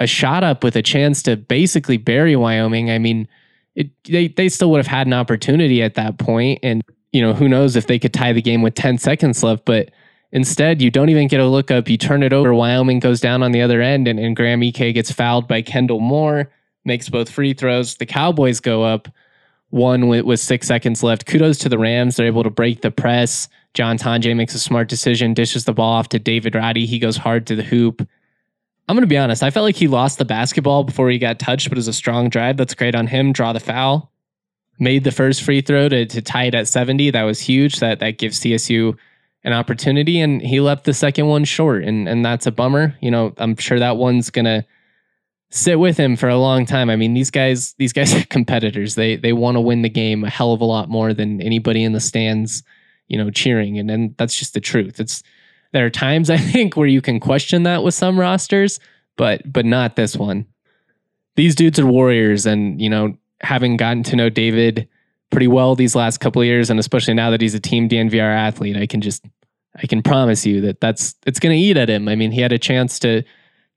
a 0.00 0.06
shot 0.06 0.44
up 0.44 0.62
with 0.64 0.76
a 0.76 0.82
chance 0.82 1.22
to 1.24 1.36
basically 1.36 1.96
bury 1.96 2.36
Wyoming, 2.36 2.90
I 2.90 2.98
mean, 2.98 3.28
it, 3.74 3.90
they 4.04 4.28
they 4.28 4.48
still 4.48 4.70
would 4.70 4.78
have 4.78 4.86
had 4.86 5.06
an 5.06 5.12
opportunity 5.12 5.82
at 5.82 5.94
that 5.94 6.18
point, 6.18 6.60
and 6.62 6.82
you 7.12 7.20
know 7.20 7.34
who 7.34 7.48
knows 7.48 7.76
if 7.76 7.86
they 7.86 7.98
could 7.98 8.14
tie 8.14 8.32
the 8.32 8.42
game 8.42 8.62
with 8.62 8.74
ten 8.74 8.98
seconds 8.98 9.42
left, 9.42 9.64
but. 9.64 9.90
Instead, 10.30 10.82
you 10.82 10.90
don't 10.90 11.08
even 11.08 11.26
get 11.26 11.40
a 11.40 11.46
look 11.46 11.70
up. 11.70 11.88
You 11.88 11.96
turn 11.96 12.22
it 12.22 12.34
over. 12.34 12.52
Wyoming 12.52 13.00
goes 13.00 13.18
down 13.18 13.42
on 13.42 13.50
the 13.50 13.62
other 13.62 13.80
end, 13.80 14.06
and, 14.06 14.20
and 14.20 14.36
Graham 14.36 14.62
Ike 14.62 14.92
gets 14.92 15.10
fouled 15.10 15.48
by 15.48 15.62
Kendle 15.62 16.02
Moore 16.02 16.50
makes 16.88 17.08
both 17.08 17.30
free 17.30 17.54
throws. 17.54 17.94
The 17.94 18.06
Cowboys 18.06 18.58
go 18.58 18.82
up 18.82 19.08
one 19.70 20.08
with, 20.08 20.24
with 20.24 20.40
six 20.40 20.66
seconds 20.66 21.02
left. 21.02 21.26
Kudos 21.26 21.58
to 21.58 21.68
the 21.68 21.78
Rams. 21.78 22.16
They're 22.16 22.26
able 22.26 22.42
to 22.42 22.50
break 22.50 22.80
the 22.80 22.90
press. 22.90 23.48
John 23.74 23.98
Tonje 23.98 24.34
makes 24.34 24.54
a 24.54 24.58
smart 24.58 24.88
decision, 24.88 25.34
dishes 25.34 25.64
the 25.64 25.72
ball 25.72 25.92
off 25.92 26.08
to 26.08 26.18
David 26.18 26.54
Roddy. 26.54 26.86
He 26.86 26.98
goes 26.98 27.16
hard 27.16 27.46
to 27.46 27.54
the 27.54 27.62
hoop. 27.62 28.06
I'm 28.88 28.96
going 28.96 29.02
to 29.02 29.06
be 29.06 29.18
honest. 29.18 29.42
I 29.42 29.50
felt 29.50 29.64
like 29.64 29.76
he 29.76 29.86
lost 29.86 30.16
the 30.18 30.24
basketball 30.24 30.82
before 30.82 31.10
he 31.10 31.18
got 31.18 31.38
touched, 31.38 31.68
but 31.68 31.76
it 31.76 31.80
was 31.80 31.88
a 31.88 31.92
strong 31.92 32.30
drive. 32.30 32.56
That's 32.56 32.74
great 32.74 32.94
on 32.94 33.06
him. 33.06 33.32
Draw 33.32 33.52
the 33.52 33.60
foul. 33.60 34.10
Made 34.78 35.04
the 35.04 35.12
first 35.12 35.42
free 35.42 35.60
throw 35.60 35.88
to, 35.88 36.06
to 36.06 36.22
tie 36.22 36.44
it 36.44 36.54
at 36.54 36.68
70. 36.68 37.10
That 37.10 37.24
was 37.24 37.40
huge. 37.40 37.80
That 37.80 37.98
that 37.98 38.16
gives 38.16 38.40
CSU 38.40 38.96
an 39.44 39.52
opportunity. 39.52 40.20
And 40.20 40.40
he 40.40 40.60
left 40.60 40.84
the 40.84 40.94
second 40.94 41.26
one 41.26 41.44
short. 41.44 41.84
And 41.84 42.08
and 42.08 42.24
that's 42.24 42.46
a 42.46 42.52
bummer. 42.52 42.96
You 43.00 43.10
know, 43.10 43.34
I'm 43.36 43.56
sure 43.56 43.78
that 43.78 43.96
one's 43.96 44.30
gonna 44.30 44.64
sit 45.50 45.78
with 45.78 45.96
him 45.96 46.16
for 46.16 46.28
a 46.28 46.38
long 46.38 46.66
time. 46.66 46.90
I 46.90 46.96
mean, 46.96 47.14
these 47.14 47.30
guys, 47.30 47.74
these 47.74 47.92
guys 47.92 48.14
are 48.20 48.24
competitors. 48.26 48.94
They 48.94 49.16
they 49.16 49.32
want 49.32 49.56
to 49.56 49.60
win 49.60 49.82
the 49.82 49.88
game 49.88 50.24
a 50.24 50.30
hell 50.30 50.52
of 50.52 50.60
a 50.60 50.64
lot 50.64 50.88
more 50.88 51.14
than 51.14 51.40
anybody 51.40 51.82
in 51.84 51.92
the 51.92 52.00
stands, 52.00 52.62
you 53.08 53.16
know, 53.16 53.30
cheering. 53.30 53.78
And 53.78 53.88
then 53.88 54.14
that's 54.18 54.36
just 54.36 54.54
the 54.54 54.60
truth. 54.60 55.00
It's 55.00 55.22
there 55.72 55.86
are 55.86 55.90
times 55.90 56.30
I 56.30 56.38
think 56.38 56.76
where 56.76 56.86
you 56.86 57.00
can 57.00 57.20
question 57.20 57.64
that 57.64 57.82
with 57.82 57.94
some 57.94 58.18
rosters, 58.18 58.80
but 59.16 59.50
but 59.50 59.64
not 59.64 59.96
this 59.96 60.16
one. 60.16 60.46
These 61.36 61.54
dudes 61.54 61.78
are 61.78 61.86
warriors, 61.86 62.46
and 62.46 62.80
you 62.80 62.90
know, 62.90 63.16
having 63.42 63.76
gotten 63.76 64.02
to 64.04 64.16
know 64.16 64.28
David 64.28 64.88
pretty 65.30 65.46
well 65.46 65.74
these 65.74 65.94
last 65.94 66.18
couple 66.18 66.42
of 66.42 66.46
years, 66.46 66.70
and 66.70 66.80
especially 66.80 67.14
now 67.14 67.30
that 67.30 67.40
he's 67.40 67.54
a 67.54 67.60
team 67.60 67.88
DNVR 67.88 68.34
athlete, 68.34 68.76
I 68.76 68.86
can 68.86 69.00
just 69.00 69.24
I 69.76 69.86
can 69.86 70.02
promise 70.02 70.44
you 70.44 70.60
that 70.62 70.80
that's 70.80 71.14
it's 71.26 71.38
going 71.38 71.54
to 71.54 71.58
eat 71.58 71.76
at 71.76 71.88
him. 71.88 72.08
I 72.08 72.16
mean, 72.16 72.32
he 72.32 72.40
had 72.40 72.52
a 72.52 72.58
chance 72.58 72.98
to 73.00 73.22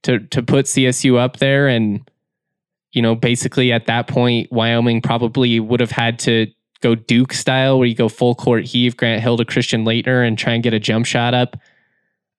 to 0.03 0.19
to 0.19 0.41
put 0.41 0.65
CSU 0.65 1.17
up 1.17 1.37
there, 1.37 1.67
and 1.67 2.09
you 2.91 3.01
know, 3.01 3.15
basically 3.15 3.71
at 3.71 3.85
that 3.85 4.07
point, 4.07 4.51
Wyoming 4.51 5.01
probably 5.01 5.59
would 5.59 5.79
have 5.79 5.91
had 5.91 6.19
to 6.19 6.47
go 6.81 6.95
Duke 6.95 7.33
style, 7.33 7.77
where 7.79 7.87
you 7.87 7.95
go 7.95 8.09
full 8.09 8.35
court 8.35 8.65
heave 8.65 8.97
Grant 8.97 9.21
Hill 9.21 9.37
to 9.37 9.45
Christian 9.45 9.85
Laettner 9.85 10.27
and 10.27 10.37
try 10.37 10.53
and 10.53 10.63
get 10.63 10.73
a 10.73 10.79
jump 10.79 11.05
shot 11.05 11.33
up. 11.33 11.57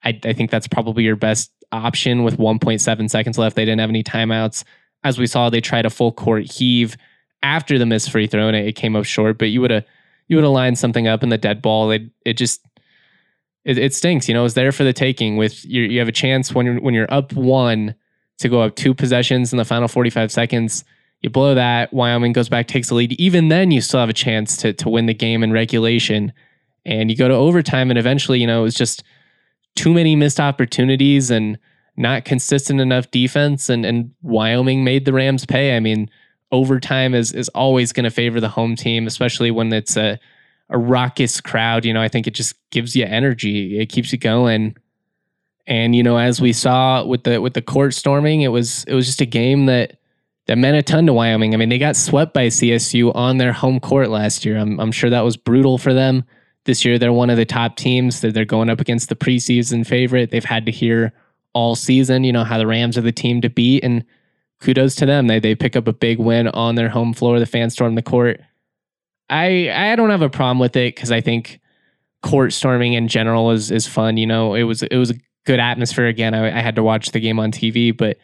I, 0.05 0.19
I 0.25 0.33
think 0.33 0.51
that's 0.51 0.67
probably 0.67 1.05
your 1.05 1.17
best 1.17 1.51
option 1.71 2.23
with 2.25 2.39
1.7 2.39 3.11
seconds 3.11 3.39
left. 3.39 3.57
They 3.57 3.65
didn't 3.65 3.81
have 3.81 3.89
any 3.89 4.03
timeouts. 4.03 4.65
As 5.05 5.19
we 5.19 5.27
saw, 5.27 5.49
they 5.49 5.61
tried 5.61 5.87
a 5.87 5.91
full 5.91 6.13
court 6.13 6.51
heave 6.51 6.97
after 7.43 7.79
the 7.79 7.87
missed 7.87 8.11
free 8.11 8.27
throw 8.27 8.49
and 8.49 8.57
it, 8.57 8.77
came 8.77 8.95
up 8.95 9.05
short. 9.05 9.39
But 9.39 9.47
you 9.47 9.61
would 9.61 9.71
have 9.71 9.85
you 10.29 10.37
would 10.37 10.45
have 10.45 10.53
lined 10.53 10.79
something 10.79 11.07
up 11.07 11.23
in 11.23 11.29
the 11.29 11.39
dead 11.39 11.63
ball. 11.63 11.91
It 11.91 12.03
it 12.25 12.35
just 12.35 12.61
it, 13.65 13.79
it 13.79 13.95
stinks. 13.95 14.29
You 14.29 14.35
know, 14.35 14.45
it's 14.45 14.55
there 14.55 14.73
for 14.73 14.85
the 14.85 14.93
taking. 14.93 15.37
With 15.37 15.65
you, 15.65 15.83
you 15.83 15.99
have 15.99 16.09
a 16.09 16.13
chance 16.13 16.55
when 16.55 16.67
you're 16.67 16.81
when 16.81 16.95
you're 16.95 17.13
up 17.13 17.33
one 17.33 17.95
to 18.39 18.49
go 18.49 18.61
up 18.61 18.77
two 18.77 18.95
possessions 18.95 19.53
in 19.53 19.57
the 19.57 19.65
final 19.65 19.89
45 19.89 20.33
seconds. 20.33 20.85
You 21.21 21.31
blow 21.31 21.55
that, 21.55 21.93
Wyoming 21.93 22.33
goes 22.33 22.49
back, 22.49 22.67
takes 22.67 22.89
the 22.89 22.97
lead. 22.97 23.13
Even 23.13 23.49
then, 23.49 23.71
you 23.71 23.81
still 23.81 24.01
have 24.01 24.09
a 24.09 24.15
chance 24.15 24.57
to 24.59 24.73
to 24.73 24.89
win 24.89 25.07
the 25.07 25.15
game 25.15 25.43
in 25.43 25.53
regulation. 25.53 26.33
And 26.85 27.11
you 27.11 27.17
go 27.17 27.29
to 27.29 27.35
overtime, 27.35 27.91
and 27.91 27.99
eventually, 27.99 28.41
you 28.41 28.47
know, 28.47 28.61
it 28.61 28.65
was 28.65 28.75
just 28.75 29.05
too 29.77 29.95
many 29.95 30.17
missed 30.17 30.41
opportunities 30.41 31.31
and 31.31 31.59
not 31.97 32.25
consistent 32.25 32.81
enough 32.81 33.11
defense. 33.13 33.69
And 33.69 33.87
and 33.87 34.13
Wyoming 34.23 34.83
made 34.83 35.05
the 35.05 35.13
Rams 35.13 35.47
pay. 35.47 35.77
I 35.77 35.81
mean, 35.81 36.11
overtime 36.51 37.15
is 37.15 37.33
is 37.33 37.49
always 37.51 37.93
going 37.93 38.05
to 38.05 38.11
favor 38.11 38.41
the 38.41 38.49
home 38.49 38.75
team, 38.75 39.07
especially 39.07 39.53
when 39.53 39.73
it's 39.73 39.97
a 39.97 40.19
a 40.73 40.79
raucous 40.79 41.41
crowd. 41.41 41.85
You 41.85 41.93
know, 41.93 42.03
I 42.03 42.09
think 42.09 42.27
it 42.27 42.35
just 42.35 42.55
gives 42.71 42.97
you 42.97 43.05
energy. 43.05 43.79
It 43.79 43.87
keeps 43.87 44.11
you 44.11 44.19
going. 44.19 44.77
And 45.67 45.95
you 45.95 46.03
know, 46.03 46.17
as 46.17 46.41
we 46.41 46.53
saw 46.53 47.05
with 47.05 47.23
the 47.23 47.41
with 47.41 47.55
the 47.55 47.63
court 47.63 47.95
storming, 47.95 48.43
it 48.43 48.49
was 48.49 48.85
it 48.85 48.95
was 48.95 49.07
just 49.07 49.21
a 49.21 49.27
game 49.27 49.67
that 49.67 49.99
that 50.47 50.59
meant 50.59 50.77
a 50.77 50.83
ton 50.83 51.07
to 51.07 51.13
Wyoming. 51.13 51.55
I 51.55 51.57
mean, 51.57 51.69
they 51.69 51.79
got 51.79 51.95
swept 51.95 52.35
by 52.35 52.49
CSU 52.49 53.15
on 53.15 53.39
their 53.39 53.53
home 53.53 53.79
court 53.79 54.09
last 54.09 54.45
year. 54.45 54.59
I'm, 54.59 54.81
I'm 54.81 54.91
sure 54.91 55.09
that 55.11 55.21
was 55.21 55.37
brutal 55.37 55.79
for 55.79 55.95
them. 55.95 56.25
This 56.65 56.85
year, 56.85 56.99
they're 56.99 57.13
one 57.13 57.31
of 57.31 57.37
the 57.37 57.45
top 57.45 57.77
teams. 57.77 58.21
They're, 58.21 58.33
they're 58.33 58.45
going 58.45 58.69
up 58.69 58.81
against 58.81 59.09
the 59.09 59.15
preseason 59.15 59.87
favorite. 59.87 60.31
They've 60.31 60.45
had 60.45 60.67
to 60.67 60.73
hear 60.73 61.13
all 61.53 61.77
season, 61.77 62.25
you 62.25 62.33
know, 62.33 62.45
how 62.45 62.59
the 62.59 62.67
Rams 62.67 62.99
are 62.99 63.03
the 63.03 63.13
team 63.13 63.41
to 63.43 63.51
beat. 63.51 63.85
And 63.85 64.05
kudos 64.61 64.95
to 64.97 65.07
them. 65.07 65.27
They, 65.27 65.39
they 65.39 65.55
pick 65.55 65.77
up 65.77 65.87
a 65.87 65.93
big 65.93 66.19
win 66.19 66.49
on 66.49 66.75
their 66.75 66.89
home 66.89 67.15
floor. 67.15 67.39
The 67.39 67.47
fans 67.47 67.75
storm 67.75 67.95
the 67.95 68.03
court. 68.03 68.41
I, 69.31 69.71
I 69.71 69.97
don't 69.97 70.11
have 70.11 70.23
a 70.23 70.31
problem 70.31 70.59
with 70.59 70.77
it 70.77 70.95
because 70.95 71.11
I 71.11 71.21
think 71.21 71.61
court 72.23 72.53
storming 72.53 72.93
in 72.93 73.09
general 73.09 73.51
is, 73.51 73.71
is 73.71 73.87
fun. 73.87 74.17
You 74.17 74.27
know, 74.27 74.55
it 74.55 74.65
was, 74.65 74.83
it 74.83 74.97
was 74.97 75.11
a 75.11 75.15
good 75.45 75.61
atmosphere. 75.61 76.07
Again, 76.07 76.35
I, 76.35 76.57
I 76.57 76.61
had 76.61 76.77
to 76.77 76.83
watch 76.83 77.11
the 77.11 77.21
game 77.21 77.39
on 77.39 77.53
TV, 77.53 77.97
but 77.97 78.19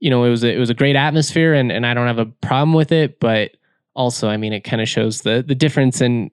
you 0.00 0.08
know, 0.08 0.24
it 0.24 0.30
was 0.30 0.42
a, 0.42 0.52
it 0.52 0.58
was 0.58 0.70
a 0.70 0.74
great 0.74 0.96
atmosphere, 0.96 1.52
and 1.52 1.70
and 1.70 1.86
I 1.86 1.94
don't 1.94 2.06
have 2.06 2.18
a 2.18 2.26
problem 2.26 2.72
with 2.72 2.90
it. 2.90 3.20
But 3.20 3.52
also, 3.94 4.28
I 4.28 4.38
mean, 4.38 4.52
it 4.52 4.62
kind 4.62 4.82
of 4.82 4.88
shows 4.88 5.20
the 5.20 5.44
the 5.46 5.54
difference 5.54 6.00
in 6.00 6.30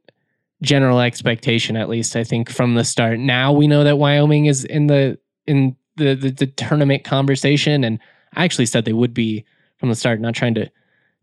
general 0.61 1.01
expectation, 1.01 1.75
at 1.75 1.89
least 1.89 2.15
I 2.15 2.23
think 2.23 2.49
from 2.49 2.75
the 2.75 2.85
start. 2.85 3.19
Now 3.19 3.51
we 3.51 3.67
know 3.67 3.83
that 3.83 3.97
Wyoming 3.97 4.45
is 4.45 4.63
in 4.63 4.87
the 4.87 5.19
in 5.45 5.75
the 5.97 6.15
the, 6.15 6.31
the 6.31 6.47
tournament 6.47 7.03
conversation, 7.03 7.83
and 7.83 7.99
I 8.33 8.45
actually 8.45 8.65
said 8.65 8.85
they 8.85 8.93
would 8.93 9.13
be 9.13 9.45
from 9.77 9.89
the 9.89 9.95
start. 9.95 10.21
Not 10.21 10.33
trying 10.33 10.55
to 10.55 10.71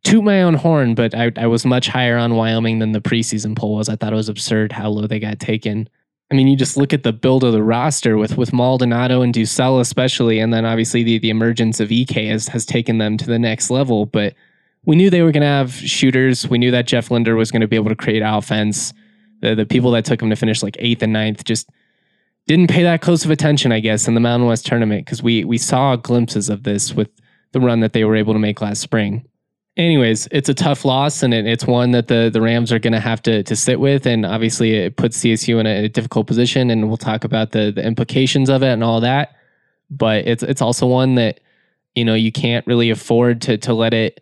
toot 0.05 0.23
my 0.23 0.43
own 0.43 0.55
horn, 0.55 0.95
but 0.95 1.15
I, 1.15 1.33
I 1.37 1.47
was 1.47 1.67
much 1.67 1.89
higher 1.89 2.17
on 2.17 2.37
Wyoming 2.37 2.79
than 2.79 2.93
the 2.93 3.01
preseason 3.01 3.57
poll 3.57 3.77
was. 3.77 3.89
I 3.89 3.97
thought 3.97 4.13
it 4.13 4.17
was 4.17 4.29
absurd 4.29 4.71
how 4.71 4.91
low 4.91 5.07
they 5.07 5.19
got 5.19 5.41
taken. 5.41 5.89
I 6.31 6.35
mean, 6.35 6.47
you 6.47 6.57
just 6.57 6.77
look 6.77 6.93
at 6.93 7.03
the 7.03 7.13
build 7.13 7.43
of 7.43 7.53
the 7.53 7.63
roster 7.63 8.17
with 8.17 8.37
with 8.37 8.53
Maldonado 8.53 9.23
and 9.23 9.35
DuSell 9.35 9.81
especially, 9.81 10.39
and 10.39 10.53
then 10.53 10.65
obviously 10.65 11.03
the 11.03 11.19
the 11.19 11.31
emergence 11.31 11.81
of 11.81 11.91
Ike 11.91 12.11
has 12.11 12.49
has 12.49 12.65
taken 12.65 12.99
them 12.99 13.17
to 13.19 13.27
the 13.27 13.39
next 13.39 13.71
level. 13.71 14.07
But 14.07 14.35
we 14.85 14.97
knew 14.97 15.11
they 15.11 15.23
were 15.23 15.33
going 15.33 15.43
to 15.43 15.47
have 15.47 15.73
shooters. 15.73 16.49
We 16.49 16.59
knew 16.59 16.71
that 16.71 16.87
Jeff 16.87 17.11
Linder 17.11 17.37
was 17.37 17.51
going 17.51 17.63
to 17.63 17.69
be 17.69 17.77
able 17.77 17.91
to 17.91 17.97
create 17.97 18.23
offense. 18.23 18.93
The 19.41 19.55
the 19.55 19.67
people 19.67 19.91
that 19.93 20.05
took 20.05 20.21
him 20.21 20.31
to 20.31 20.37
finish 20.37 20.63
like 20.63 20.77
eighth 20.79 21.03
and 21.03 21.13
ninth 21.13 21.45
just 21.45 21.69
didn't 22.47 22.69
pay 22.69 22.83
that 22.83 23.01
close 23.01 23.25
of 23.25 23.31
attention, 23.31 23.73
I 23.73 23.81
guess, 23.81 24.07
in 24.07 24.15
the 24.15 24.21
Mountain 24.21 24.49
West 24.49 24.67
tournament 24.67 25.05
because 25.05 25.23
we 25.23 25.45
we 25.45 25.59
saw 25.59 25.97
glimpses 25.97 26.49
of 26.49 26.63
this 26.63 26.95
with 26.95 27.11
the 27.53 27.61
run 27.61 27.81
that 27.81 27.93
they 27.93 28.05
were 28.05 28.17
able 28.17 28.33
to 28.33 28.39
make 28.39 28.61
last 28.61 28.81
spring 28.81 29.27
anyways, 29.77 30.29
it's 30.31 30.49
a 30.49 30.55
tough 30.55 30.85
loss, 30.85 31.23
and 31.23 31.35
it, 31.35 31.47
it's 31.47 31.67
one 31.67 31.93
that 31.93 32.09
the 32.09 32.31
the 32.33 32.41
Rams 32.41 32.73
are 32.73 32.79
going 32.79 32.93
to 32.93 33.01
have 33.01 33.23
to 33.23 33.43
to 33.43 33.57
sit 33.57 33.81
with, 33.81 34.07
and 34.07 34.25
obviously 34.25 34.75
it 34.75 34.97
puts 34.97 35.19
CSU 35.19 35.61
in 35.61 35.67
a, 35.67 35.85
a, 35.85 35.89
difficult 35.89 36.27
position, 36.27 36.71
and 36.71 36.89
we'll 36.89 36.97
talk 36.97 37.25
about 37.25 37.53
the 37.53 37.73
the 37.73 37.85
implications 37.85 38.49
of 38.49 38.63
it 38.63 38.73
and 38.73 38.85
all 38.85 39.01
that. 39.01 39.37
But 39.91 40.27
it's 40.27 40.43
it's 40.43 40.63
also 40.63 40.87
one 40.87 41.17
that 41.17 41.41
you 41.95 42.05
know 42.05 42.15
you 42.15 42.33
can't 42.33 42.67
really 42.67 42.91
afford 42.91 43.43
to 43.43 43.59
to 43.59 43.75
let 43.75 43.95
it 43.95 44.21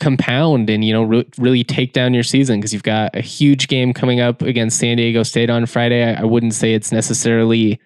compound 0.00 0.68
and 0.68 0.84
you 0.84 0.92
know 0.92 1.04
re- 1.04 1.28
really 1.38 1.62
take 1.62 1.92
down 1.92 2.12
your 2.12 2.24
season 2.24 2.58
because 2.58 2.72
you've 2.72 2.82
got 2.82 3.14
a 3.14 3.20
huge 3.20 3.68
game 3.68 3.92
coming 3.92 4.20
up 4.20 4.42
against 4.42 4.78
San 4.78 4.96
Diego 4.96 5.22
State 5.22 5.50
on 5.50 5.66
Friday. 5.66 6.04
I, 6.04 6.22
I 6.22 6.24
wouldn't 6.24 6.54
say 6.54 6.74
it's 6.74 6.92
necessarily 6.92 7.80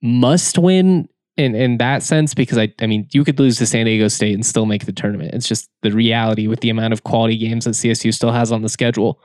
must 0.00 0.58
win 0.58 1.08
in 1.38 1.54
in 1.54 1.78
that 1.78 2.02
sense 2.02 2.34
because 2.34 2.58
I 2.58 2.74
I 2.80 2.86
mean 2.86 3.08
you 3.12 3.24
could 3.24 3.38
lose 3.38 3.56
to 3.58 3.66
San 3.66 3.86
Diego 3.86 4.08
State 4.08 4.34
and 4.34 4.44
still 4.44 4.66
make 4.66 4.84
the 4.84 4.92
tournament. 4.92 5.32
It's 5.32 5.48
just 5.48 5.70
the 5.82 5.92
reality 5.92 6.48
with 6.48 6.60
the 6.60 6.68
amount 6.68 6.92
of 6.92 7.04
quality 7.04 7.38
games 7.38 7.64
that 7.64 7.70
CSU 7.70 8.12
still 8.12 8.32
has 8.32 8.52
on 8.52 8.62
the 8.62 8.68
schedule. 8.68 9.20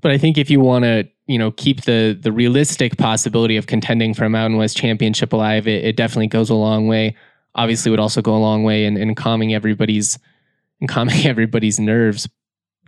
But 0.00 0.12
I 0.12 0.18
think 0.18 0.38
if 0.38 0.48
you 0.48 0.60
want 0.60 0.84
to 0.84 1.06
you 1.26 1.38
know 1.38 1.50
keep 1.50 1.82
the 1.82 2.16
the 2.18 2.32
realistic 2.32 2.96
possibility 2.96 3.56
of 3.56 3.66
contending 3.66 4.14
for 4.14 4.24
a 4.24 4.30
Mountain 4.30 4.58
West 4.58 4.76
championship 4.76 5.32
alive, 5.32 5.66
it, 5.66 5.84
it 5.84 5.96
definitely 5.96 6.28
goes 6.28 6.48
a 6.48 6.54
long 6.54 6.86
way. 6.86 7.16
Obviously, 7.56 7.90
would 7.90 8.00
also 8.00 8.22
go 8.22 8.34
a 8.34 8.38
long 8.38 8.62
way 8.62 8.86
in, 8.86 8.96
in 8.96 9.14
calming 9.14 9.52
everybody's 9.52 10.18
in 10.80 10.86
calming 10.86 11.26
everybody's 11.26 11.80
nerves 11.80 12.28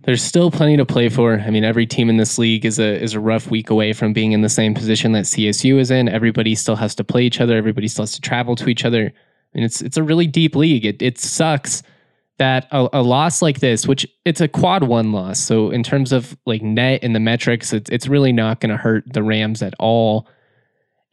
there's 0.04 0.23
still 0.23 0.50
plenty 0.50 0.76
to 0.76 0.84
play 0.84 1.08
for. 1.08 1.40
I 1.40 1.50
mean, 1.50 1.64
every 1.64 1.87
team 1.87 2.11
in 2.11 2.18
this 2.18 2.38
league 2.38 2.64
is 2.64 2.78
a 2.78 3.02
is 3.02 3.14
a 3.14 3.20
rough 3.20 3.50
week 3.50 3.70
away 3.70 3.92
from 3.92 4.12
being 4.12 4.32
in 4.32 4.42
the 4.42 4.49
same 4.49 4.75
position 4.75 5.12
that 5.12 5.25
CSU 5.25 5.78
is 5.78 5.90
in. 5.90 6.08
Everybody 6.08 6.54
still 6.54 6.76
has 6.76 6.94
to 6.96 7.04
play 7.04 7.23
each 7.23 7.40
other. 7.40 7.56
Everybody 7.56 7.88
still 7.88 8.02
has 8.02 8.12
to 8.12 8.20
travel 8.20 8.54
to 8.56 8.68
each 8.68 8.84
other. 8.84 9.06
I 9.06 9.58
mean, 9.58 9.64
it's 9.64 9.80
it's 9.80 9.96
a 9.96 10.02
really 10.02 10.26
deep 10.26 10.54
league. 10.56 10.84
It 10.84 11.00
it 11.00 11.18
sucks 11.18 11.82
that 12.38 12.66
a, 12.70 12.88
a 12.92 13.02
loss 13.02 13.40
like 13.40 13.61
this, 13.61 13.87
which 13.87 14.06
it's 14.25 14.40
a 14.40 14.49
quad 14.49 14.82
one 14.82 15.12
loss, 15.12 15.38
so 15.38 15.70
in 15.70 15.82
terms 15.82 16.12
of 16.12 16.37
like 16.46 16.62
net 16.62 17.00
and 17.02 17.14
the 17.14 17.20
metrics, 17.20 17.73
it's 17.73 17.88
it's 17.90 18.08
really 18.08 18.32
not 18.32 18.61
going 18.61 18.70
to 18.70 18.76
hurt 18.76 19.11
the 19.12 19.23
Rams 19.23 19.62
at 19.62 19.75
all. 19.78 20.28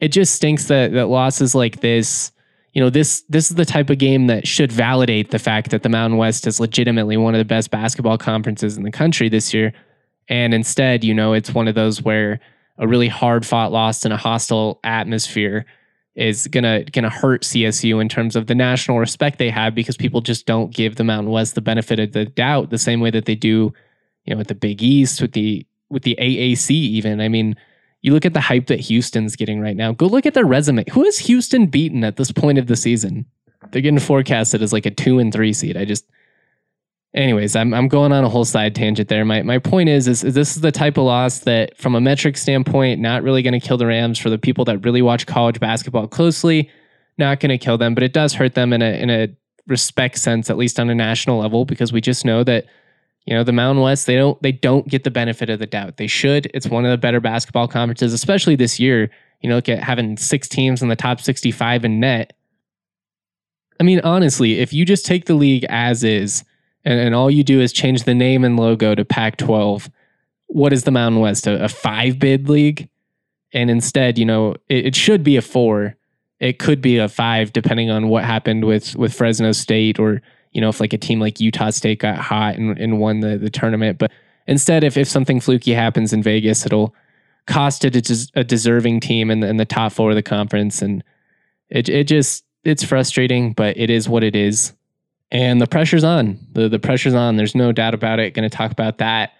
It 0.00 0.08
just 0.08 0.34
stinks 0.34 0.66
that 0.66 0.92
that 0.92 1.06
losses 1.06 1.54
like 1.54 1.80
this 1.80 2.32
you 2.72 2.82
know 2.82 2.90
this 2.90 3.22
this 3.28 3.50
is 3.50 3.56
the 3.56 3.64
type 3.64 3.90
of 3.90 3.98
game 3.98 4.26
that 4.26 4.46
should 4.46 4.72
validate 4.72 5.30
the 5.30 5.38
fact 5.38 5.70
that 5.70 5.82
the 5.82 5.88
Mountain 5.88 6.18
West 6.18 6.46
is 6.46 6.60
legitimately 6.60 7.16
one 7.16 7.34
of 7.34 7.38
the 7.38 7.44
best 7.44 7.70
basketball 7.70 8.18
conferences 8.18 8.76
in 8.76 8.82
the 8.82 8.90
country 8.90 9.28
this 9.28 9.52
year 9.52 9.72
and 10.28 10.54
instead 10.54 11.04
you 11.04 11.14
know 11.14 11.32
it's 11.32 11.54
one 11.54 11.68
of 11.68 11.74
those 11.74 12.02
where 12.02 12.40
a 12.78 12.86
really 12.88 13.08
hard 13.08 13.44
fought 13.44 13.72
loss 13.72 14.04
in 14.04 14.12
a 14.12 14.16
hostile 14.16 14.80
atmosphere 14.84 15.66
is 16.14 16.46
gonna 16.48 16.84
gonna 16.84 17.10
hurt 17.10 17.42
CSU 17.42 18.00
in 18.00 18.08
terms 18.08 18.36
of 18.36 18.46
the 18.46 18.54
national 18.54 18.98
respect 18.98 19.38
they 19.38 19.50
have 19.50 19.74
because 19.74 19.96
people 19.96 20.20
just 20.20 20.46
don't 20.46 20.74
give 20.74 20.96
the 20.96 21.04
Mountain 21.04 21.32
West 21.32 21.54
the 21.54 21.60
benefit 21.60 21.98
of 21.98 22.12
the 22.12 22.26
doubt 22.26 22.70
the 22.70 22.78
same 22.78 23.00
way 23.00 23.10
that 23.10 23.24
they 23.24 23.34
do, 23.34 23.72
you 24.24 24.34
know, 24.34 24.36
with 24.36 24.48
the 24.48 24.54
Big 24.54 24.82
East, 24.82 25.22
with 25.22 25.32
the 25.32 25.66
with 25.88 26.02
the 26.02 26.16
AAC 26.20 26.70
even. 26.70 27.20
I 27.20 27.28
mean, 27.28 27.56
you 28.02 28.12
look 28.12 28.26
at 28.26 28.34
the 28.34 28.40
hype 28.40 28.66
that 28.66 28.80
Houston's 28.80 29.36
getting 29.36 29.60
right 29.60 29.76
now. 29.76 29.92
Go 29.92 30.06
look 30.06 30.26
at 30.26 30.34
their 30.34 30.44
resume. 30.44 30.84
Who 30.90 31.04
has 31.04 31.18
Houston 31.20 31.66
beaten 31.66 32.04
at 32.04 32.16
this 32.16 32.32
point 32.32 32.58
of 32.58 32.66
the 32.66 32.76
season? 32.76 33.26
They're 33.70 33.80
getting 33.80 34.00
forecasted 34.00 34.60
as 34.60 34.72
like 34.72 34.86
a 34.86 34.90
two 34.90 35.18
and 35.18 35.32
three 35.32 35.52
seed. 35.52 35.76
I 35.76 35.84
just, 35.84 36.04
anyways, 37.14 37.54
I'm 37.54 37.72
I'm 37.72 37.86
going 37.86 38.12
on 38.12 38.24
a 38.24 38.28
whole 38.28 38.44
side 38.44 38.74
tangent 38.74 39.08
there. 39.08 39.24
My 39.24 39.42
my 39.42 39.58
point 39.58 39.88
is, 39.88 40.08
is, 40.08 40.24
is 40.24 40.34
this 40.34 40.56
is 40.56 40.62
the 40.62 40.72
type 40.72 40.98
of 40.98 41.04
loss 41.04 41.40
that, 41.40 41.78
from 41.78 41.94
a 41.94 42.00
metric 42.00 42.36
standpoint, 42.36 43.00
not 43.00 43.22
really 43.22 43.40
going 43.40 43.58
to 43.58 43.66
kill 43.66 43.76
the 43.76 43.86
Rams 43.86 44.18
for 44.18 44.30
the 44.30 44.38
people 44.38 44.64
that 44.64 44.84
really 44.84 45.00
watch 45.00 45.26
college 45.26 45.60
basketball 45.60 46.08
closely. 46.08 46.68
Not 47.18 47.38
going 47.38 47.50
to 47.50 47.58
kill 47.58 47.78
them, 47.78 47.94
but 47.94 48.02
it 48.02 48.12
does 48.12 48.34
hurt 48.34 48.54
them 48.54 48.72
in 48.72 48.82
a 48.82 49.00
in 49.00 49.10
a 49.10 49.28
respect 49.68 50.18
sense, 50.18 50.50
at 50.50 50.56
least 50.56 50.80
on 50.80 50.90
a 50.90 50.94
national 50.94 51.38
level, 51.38 51.64
because 51.64 51.92
we 51.92 52.00
just 52.00 52.24
know 52.24 52.42
that 52.42 52.66
you 53.26 53.34
know, 53.34 53.44
the 53.44 53.52
Mountain 53.52 53.82
West, 53.82 54.06
they 54.06 54.16
don't 54.16 54.40
they 54.42 54.52
don't 54.52 54.88
get 54.88 55.04
the 55.04 55.10
benefit 55.10 55.48
of 55.48 55.58
the 55.58 55.66
doubt. 55.66 55.96
They 55.96 56.06
should. 56.06 56.50
It's 56.54 56.66
one 56.66 56.84
of 56.84 56.90
the 56.90 56.98
better 56.98 57.20
basketball 57.20 57.68
conferences, 57.68 58.12
especially 58.12 58.56
this 58.56 58.80
year. 58.80 59.10
You 59.40 59.48
know, 59.48 59.56
look 59.56 59.68
at 59.68 59.82
having 59.82 60.16
six 60.16 60.48
teams 60.48 60.82
in 60.82 60.88
the 60.88 60.96
top 60.96 61.20
65 61.20 61.84
in 61.84 62.00
net. 62.00 62.32
I 63.80 63.84
mean, 63.84 64.00
honestly, 64.00 64.60
if 64.60 64.72
you 64.72 64.84
just 64.84 65.04
take 65.04 65.26
the 65.26 65.34
league 65.34 65.64
as 65.68 66.04
is 66.04 66.44
and, 66.84 66.98
and 66.98 67.14
all 67.14 67.30
you 67.30 67.42
do 67.42 67.60
is 67.60 67.72
change 67.72 68.04
the 68.04 68.14
name 68.14 68.44
and 68.44 68.56
logo 68.56 68.94
to 68.94 69.04
Pac 69.04 69.36
12, 69.38 69.90
what 70.46 70.72
is 70.72 70.84
the 70.84 70.90
Mountain 70.90 71.20
West? 71.20 71.46
A, 71.46 71.64
a 71.64 71.68
five 71.68 72.18
bid 72.18 72.48
league? 72.48 72.88
And 73.52 73.70
instead, 73.70 74.18
you 74.18 74.24
know, 74.24 74.54
it, 74.68 74.86
it 74.86 74.96
should 74.96 75.24
be 75.24 75.36
a 75.36 75.42
four. 75.42 75.96
It 76.38 76.58
could 76.58 76.80
be 76.80 76.98
a 76.98 77.08
five, 77.08 77.52
depending 77.52 77.90
on 77.90 78.08
what 78.08 78.24
happened 78.24 78.64
with 78.64 78.96
with 78.96 79.14
Fresno 79.14 79.52
State, 79.52 79.98
or 79.98 80.22
you 80.52 80.60
know, 80.60 80.68
if 80.68 80.80
like 80.80 80.92
a 80.92 80.98
team 80.98 81.20
like 81.20 81.40
Utah 81.40 81.70
State 81.70 82.00
got 82.00 82.18
hot 82.18 82.56
and, 82.56 82.78
and 82.78 82.98
won 82.98 83.20
the 83.20 83.38
the 83.38 83.50
tournament. 83.50 83.98
But 83.98 84.12
instead, 84.46 84.84
if 84.84 84.96
if 84.96 85.08
something 85.08 85.40
fluky 85.40 85.72
happens 85.72 86.12
in 86.12 86.22
Vegas, 86.22 86.64
it'll 86.66 86.94
cost 87.46 87.84
it 87.84 87.96
a, 87.96 88.40
a 88.40 88.44
deserving 88.44 89.00
team 89.00 89.30
in 89.30 89.40
the, 89.40 89.52
the 89.54 89.64
top 89.64 89.92
four 89.92 90.10
of 90.10 90.16
the 90.16 90.22
conference, 90.22 90.82
and 90.82 91.02
it 91.68 91.88
it 91.88 92.06
just 92.06 92.44
it's 92.64 92.84
frustrating, 92.84 93.52
but 93.52 93.76
it 93.76 93.90
is 93.90 94.08
what 94.08 94.22
it 94.22 94.36
is. 94.36 94.72
And 95.30 95.60
the 95.60 95.66
pressure's 95.66 96.04
on. 96.04 96.38
The 96.52 96.68
the 96.68 96.78
pressure's 96.78 97.14
on. 97.14 97.36
There's 97.36 97.54
no 97.54 97.72
doubt 97.72 97.94
about 97.94 98.20
it. 98.20 98.34
Going 98.34 98.48
to 98.48 98.56
talk 98.56 98.70
about 98.70 98.98
that 98.98 99.32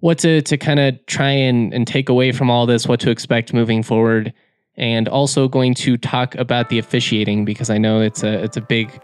what 0.00 0.18
to 0.18 0.42
to 0.42 0.56
kind 0.56 0.80
of 0.80 1.04
try 1.06 1.30
and, 1.30 1.72
and 1.74 1.86
take 1.86 2.08
away 2.08 2.32
from 2.32 2.50
all 2.50 2.66
this, 2.66 2.86
what 2.86 3.00
to 3.00 3.10
expect 3.10 3.52
moving 3.52 3.82
forward, 3.82 4.32
and 4.76 5.08
also 5.08 5.48
going 5.48 5.74
to 5.74 5.96
talk 5.96 6.34
about 6.36 6.68
the 6.68 6.78
officiating 6.78 7.44
because 7.44 7.70
I 7.70 7.78
know 7.78 8.00
it's 8.00 8.22
a 8.22 8.42
it's 8.44 8.56
a 8.56 8.60
big 8.60 9.00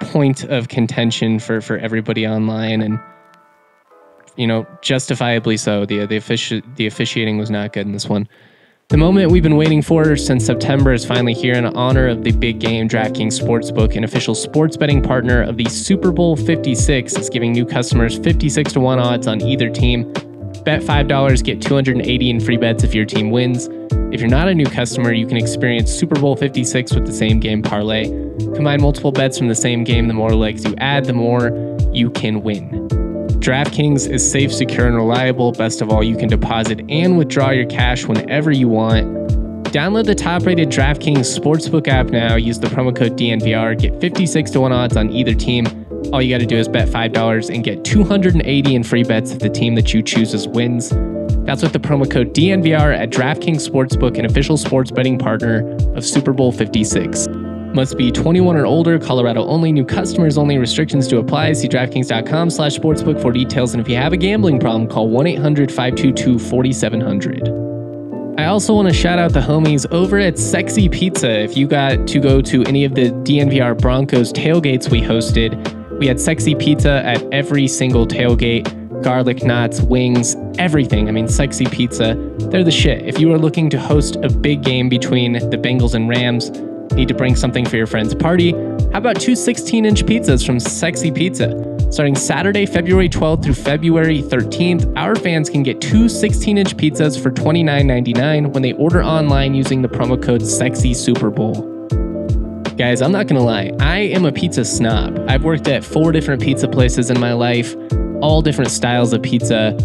point 0.00 0.44
of 0.44 0.68
contention 0.68 1.38
for 1.38 1.60
for 1.60 1.78
everybody 1.78 2.26
online 2.26 2.80
and 2.80 2.98
you 4.36 4.46
know 4.46 4.66
justifiably 4.82 5.56
so 5.56 5.84
the 5.84 6.06
the 6.06 6.16
offici- 6.16 6.64
the 6.76 6.86
officiating 6.86 7.38
was 7.38 7.50
not 7.50 7.72
good 7.72 7.86
in 7.86 7.92
this 7.92 8.08
one. 8.08 8.28
The 8.88 8.96
moment 8.96 9.30
we've 9.30 9.42
been 9.42 9.56
waiting 9.56 9.82
for 9.82 10.16
since 10.16 10.44
September 10.44 10.92
is 10.92 11.04
finally 11.04 11.32
here 11.32 11.54
in 11.54 11.64
honor 11.64 12.08
of 12.08 12.24
the 12.24 12.32
big 12.32 12.58
game. 12.58 12.88
DraftKings 12.88 13.40
Sportsbook, 13.40 13.94
an 13.96 14.02
official 14.02 14.34
sports 14.34 14.76
betting 14.76 15.00
partner 15.00 15.42
of 15.42 15.56
the 15.56 15.66
Super 15.66 16.10
Bowl 16.10 16.34
56, 16.34 17.16
is 17.16 17.30
giving 17.30 17.52
new 17.52 17.64
customers 17.64 18.18
56 18.18 18.72
to 18.72 18.80
1 18.80 18.98
odds 18.98 19.28
on 19.28 19.40
either 19.42 19.70
team. 19.70 20.12
Bet 20.64 20.82
$5, 20.82 21.44
get 21.44 21.62
280 21.62 22.30
in 22.30 22.38
free 22.38 22.58
bets 22.58 22.84
if 22.84 22.94
your 22.94 23.06
team 23.06 23.30
wins. 23.30 23.68
If 24.12 24.20
you're 24.20 24.28
not 24.28 24.48
a 24.48 24.54
new 24.54 24.66
customer, 24.66 25.12
you 25.12 25.26
can 25.26 25.36
experience 25.36 25.90
Super 25.90 26.20
Bowl 26.20 26.36
56 26.36 26.94
with 26.94 27.06
the 27.06 27.12
same 27.12 27.40
game 27.40 27.62
parlay. 27.62 28.08
Combine 28.54 28.82
multiple 28.82 29.10
bets 29.10 29.38
from 29.38 29.48
the 29.48 29.54
same 29.54 29.84
game. 29.84 30.08
The 30.08 30.14
more 30.14 30.34
legs 30.34 30.64
you 30.64 30.74
add, 30.78 31.06
the 31.06 31.14
more 31.14 31.50
you 31.92 32.10
can 32.10 32.42
win. 32.42 32.88
DraftKings 33.40 34.10
is 34.10 34.28
safe, 34.30 34.52
secure, 34.52 34.86
and 34.86 34.96
reliable. 34.96 35.52
Best 35.52 35.80
of 35.80 35.88
all, 35.88 36.04
you 36.04 36.16
can 36.16 36.28
deposit 36.28 36.82
and 36.90 37.16
withdraw 37.16 37.50
your 37.50 37.66
cash 37.66 38.04
whenever 38.04 38.50
you 38.50 38.68
want. 38.68 39.06
Download 39.72 40.04
the 40.04 40.14
top 40.14 40.44
rated 40.44 40.68
DraftKings 40.68 41.38
Sportsbook 41.38 41.88
app 41.88 42.08
now. 42.08 42.34
Use 42.34 42.58
the 42.58 42.66
promo 42.66 42.94
code 42.94 43.12
DNVR. 43.12 43.80
Get 43.80 43.98
56 43.98 44.50
to 44.50 44.60
1 44.60 44.72
odds 44.72 44.96
on 44.96 45.10
either 45.10 45.32
team. 45.32 45.64
All 46.12 46.20
you 46.20 46.34
got 46.34 46.40
to 46.40 46.46
do 46.46 46.56
is 46.56 46.68
bet 46.68 46.88
$5 46.88 47.54
and 47.54 47.62
get 47.62 47.84
280 47.84 48.74
in 48.74 48.82
free 48.82 49.04
bets 49.04 49.32
if 49.32 49.38
the 49.38 49.48
team 49.48 49.74
that 49.76 49.94
you 49.94 50.02
chooses 50.02 50.48
wins. 50.48 50.90
That's 51.46 51.62
with 51.62 51.72
the 51.72 51.78
promo 51.78 52.10
code 52.10 52.34
DNVR 52.34 52.96
at 52.96 53.10
DraftKings 53.10 53.68
Sportsbook, 53.68 54.18
an 54.18 54.24
official 54.24 54.56
sports 54.56 54.90
betting 54.90 55.18
partner 55.18 55.76
of 55.94 56.04
Super 56.04 56.32
Bowl 56.32 56.52
56. 56.52 57.28
Must 57.74 57.96
be 57.96 58.10
21 58.10 58.56
or 58.56 58.66
older, 58.66 58.98
Colorado 58.98 59.44
only, 59.44 59.70
new 59.70 59.84
customers 59.84 60.36
only, 60.36 60.58
restrictions 60.58 61.06
to 61.08 61.18
apply. 61.18 61.52
See 61.52 61.68
DraftKings.com 61.68 62.50
slash 62.50 62.76
sportsbook 62.76 63.22
for 63.22 63.30
details. 63.30 63.74
And 63.74 63.80
if 63.80 63.88
you 63.88 63.96
have 63.96 64.12
a 64.12 64.16
gambling 64.16 64.58
problem, 64.58 64.88
call 64.88 65.08
1 65.08 65.26
800 65.28 65.70
522 65.70 66.38
4700. 66.38 67.48
I 68.38 68.46
also 68.46 68.74
want 68.74 68.88
to 68.88 68.94
shout 68.94 69.18
out 69.18 69.32
the 69.32 69.40
homies 69.40 69.86
over 69.92 70.18
at 70.18 70.38
Sexy 70.38 70.88
Pizza. 70.88 71.30
If 71.30 71.56
you 71.56 71.68
got 71.68 72.06
to 72.08 72.18
go 72.18 72.40
to 72.40 72.64
any 72.64 72.84
of 72.84 72.94
the 72.94 73.10
DNVR 73.10 73.78
Broncos 73.78 74.32
tailgates 74.32 74.90
we 74.90 75.00
hosted, 75.00 75.79
we 76.00 76.08
had 76.08 76.18
Sexy 76.18 76.56
Pizza 76.56 77.06
at 77.06 77.22
every 77.32 77.68
single 77.68 78.06
tailgate 78.08 78.66
garlic 79.02 79.44
knots, 79.44 79.80
wings, 79.80 80.34
everything. 80.58 81.08
I 81.08 81.12
mean, 81.12 81.28
sexy 81.28 81.64
pizza. 81.64 82.16
They're 82.50 82.64
the 82.64 82.70
shit. 82.70 83.06
If 83.06 83.18
you 83.18 83.32
are 83.32 83.38
looking 83.38 83.70
to 83.70 83.80
host 83.80 84.16
a 84.16 84.28
big 84.28 84.62
game 84.62 84.90
between 84.90 85.32
the 85.32 85.56
Bengals 85.56 85.94
and 85.94 86.06
Rams, 86.06 86.50
Need 86.92 87.08
to 87.08 87.14
bring 87.14 87.36
something 87.36 87.64
for 87.64 87.76
your 87.76 87.86
friend's 87.86 88.14
party? 88.14 88.50
How 88.50 88.98
about 88.98 89.20
two 89.20 89.36
16 89.36 89.84
inch 89.84 90.04
pizzas 90.04 90.44
from 90.44 90.58
Sexy 90.58 91.12
Pizza? 91.12 91.66
Starting 91.90 92.16
Saturday, 92.16 92.66
February 92.66 93.08
12th 93.08 93.44
through 93.44 93.54
February 93.54 94.22
13th, 94.22 94.92
our 94.96 95.14
fans 95.14 95.48
can 95.48 95.62
get 95.62 95.80
two 95.80 96.08
16 96.08 96.58
inch 96.58 96.76
pizzas 96.76 97.20
for 97.20 97.30
$29.99 97.30 98.52
when 98.52 98.62
they 98.62 98.72
order 98.72 99.02
online 99.02 99.54
using 99.54 99.82
the 99.82 99.88
promo 99.88 100.20
code 100.20 100.44
Sexy 100.44 100.92
Super 100.92 101.30
Bowl. 101.30 101.69
Guys, 102.80 103.02
I'm 103.02 103.12
not 103.12 103.26
gonna 103.26 103.44
lie, 103.44 103.72
I 103.78 103.98
am 103.98 104.24
a 104.24 104.32
pizza 104.32 104.64
snob. 104.64 105.22
I've 105.28 105.44
worked 105.44 105.68
at 105.68 105.84
four 105.84 106.12
different 106.12 106.40
pizza 106.40 106.66
places 106.66 107.10
in 107.10 107.20
my 107.20 107.34
life, 107.34 107.76
all 108.22 108.40
different 108.40 108.70
styles 108.70 109.12
of 109.12 109.20
pizza. 109.20 109.76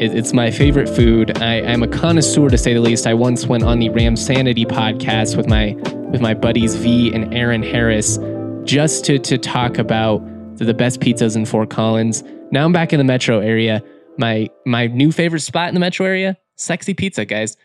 It's 0.00 0.32
my 0.32 0.50
favorite 0.50 0.88
food. 0.88 1.40
I, 1.40 1.60
am 1.60 1.84
a 1.84 1.86
connoisseur 1.86 2.48
to 2.48 2.58
say 2.58 2.74
the 2.74 2.80
least. 2.80 3.06
I 3.06 3.14
once 3.14 3.46
went 3.46 3.62
on 3.62 3.78
the 3.78 3.88
Ram 3.90 4.16
Sanity 4.16 4.64
podcast 4.64 5.36
with 5.36 5.46
my 5.46 5.76
with 6.10 6.20
my 6.20 6.34
buddies 6.34 6.74
V 6.74 7.14
and 7.14 7.32
Aaron 7.32 7.62
Harris 7.62 8.18
just 8.64 9.04
to 9.04 9.20
to 9.20 9.38
talk 9.38 9.78
about 9.78 10.18
the 10.56 10.74
best 10.74 10.98
pizzas 10.98 11.36
in 11.36 11.46
Fort 11.46 11.70
Collins. 11.70 12.24
Now 12.50 12.64
I'm 12.64 12.72
back 12.72 12.92
in 12.92 12.98
the 12.98 13.04
metro 13.04 13.38
area. 13.38 13.80
My 14.18 14.48
my 14.66 14.88
new 14.88 15.12
favorite 15.12 15.42
spot 15.42 15.68
in 15.68 15.74
the 15.74 15.80
metro 15.80 16.04
area, 16.04 16.36
Sexy 16.56 16.94
Pizza, 16.94 17.24
guys. 17.24 17.56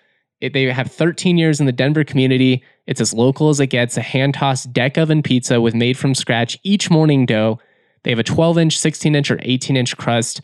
It, 0.42 0.54
they 0.54 0.66
have 0.66 0.92
13 0.92 1.38
years 1.38 1.60
in 1.60 1.66
the 1.66 1.72
Denver 1.72 2.04
community. 2.04 2.64
It's 2.88 3.02
as 3.02 3.14
local 3.14 3.50
as 3.50 3.60
it 3.60 3.68
gets. 3.68 3.98
A 3.98 4.02
hand 4.02 4.36
tossed 4.36 4.74
deck 4.74 4.98
oven 4.98 5.24
pizza 5.24 5.62
with 5.62 5.74
made 5.74 5.98
from 5.98 6.14
scratch 6.14 6.60
each 6.64 6.90
morning 6.90 7.26
dough. 7.26 7.60
They 8.04 8.12
have 8.12 8.20
a 8.20 8.24
12 8.24 8.58
inch, 8.58 8.78
16 8.78 9.16
inch, 9.16 9.32
or 9.32 9.40
18 9.42 9.78
inch 9.78 9.98
crust. 9.98 10.42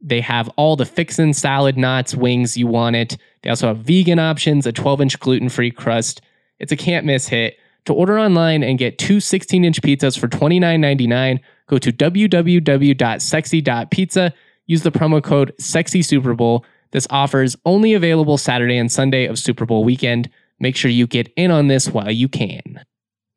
They 0.00 0.20
have 0.20 0.48
all 0.56 0.76
the 0.76 0.86
fixin' 0.86 1.34
salad, 1.34 1.76
knots, 1.76 2.14
wings 2.14 2.56
you 2.56 2.66
want 2.66 2.96
it. 2.96 3.18
They 3.42 3.50
also 3.50 3.68
have 3.68 3.78
vegan 3.78 4.18
options, 4.18 4.66
a 4.66 4.72
12 4.72 5.02
inch 5.02 5.20
gluten 5.20 5.48
free 5.48 5.70
crust. 5.70 6.22
It's 6.58 6.72
a 6.72 6.76
can't 6.76 7.06
miss 7.06 7.28
hit. 7.28 7.56
To 7.86 7.94
order 7.94 8.18
online 8.18 8.62
and 8.62 8.78
get 8.78 8.98
two 8.98 9.20
16 9.20 9.64
inch 9.64 9.80
pizzas 9.80 10.18
for 10.18 10.28
$29.99, 10.28 11.40
go 11.66 11.78
to 11.78 11.90
www.sexy.pizza. 11.92 14.34
Use 14.66 14.82
the 14.82 14.92
promo 14.92 15.22
code 15.22 15.54
Sexy 15.58 16.02
Super 16.02 16.34
Bowl. 16.34 16.66
This 16.92 17.06
offer 17.10 17.42
is 17.42 17.56
only 17.64 17.94
available 17.94 18.36
Saturday 18.36 18.76
and 18.76 18.90
Sunday 18.90 19.26
of 19.26 19.38
Super 19.38 19.64
Bowl 19.64 19.84
weekend. 19.84 20.28
Make 20.58 20.76
sure 20.76 20.90
you 20.90 21.06
get 21.06 21.32
in 21.36 21.50
on 21.50 21.68
this 21.68 21.88
while 21.88 22.10
you 22.10 22.28
can. 22.28 22.84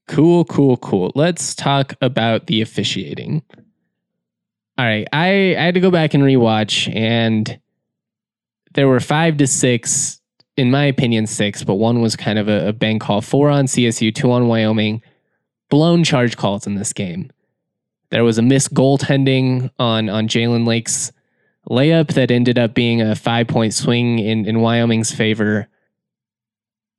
Cool, 0.07 0.43
cool, 0.45 0.77
cool. 0.77 1.11
Let's 1.15 1.55
talk 1.55 1.93
about 2.01 2.47
the 2.47 2.61
officiating. 2.61 3.41
All 4.77 4.85
right, 4.85 5.07
I, 5.13 5.55
I 5.55 5.61
had 5.61 5.75
to 5.75 5.79
go 5.79 5.91
back 5.91 6.13
and 6.13 6.23
rewatch, 6.23 6.93
and 6.93 7.59
there 8.73 8.87
were 8.87 8.99
five 8.99 9.37
to 9.37 9.47
six, 9.47 10.19
in 10.57 10.71
my 10.71 10.85
opinion, 10.85 11.27
six, 11.27 11.63
but 11.63 11.75
one 11.75 12.01
was 12.01 12.15
kind 12.15 12.39
of 12.39 12.49
a, 12.49 12.75
a 12.81 12.99
call. 12.99 13.21
Four 13.21 13.49
on 13.49 13.65
CSU, 13.65 14.13
two 14.13 14.31
on 14.31 14.47
Wyoming. 14.47 15.01
Blown 15.69 16.03
charge 16.03 16.37
calls 16.37 16.67
in 16.67 16.75
this 16.75 16.91
game. 16.91 17.31
There 18.09 18.23
was 18.23 18.37
a 18.37 18.43
missed 18.43 18.73
goaltending 18.73 19.71
on 19.79 20.09
on 20.09 20.27
Jalen 20.27 20.67
Lake's 20.67 21.11
layup 21.69 22.13
that 22.13 22.31
ended 22.31 22.57
up 22.57 22.73
being 22.73 23.01
a 23.01 23.15
five 23.15 23.47
point 23.47 23.73
swing 23.73 24.19
in, 24.19 24.45
in 24.45 24.59
Wyoming's 24.59 25.11
favor. 25.11 25.67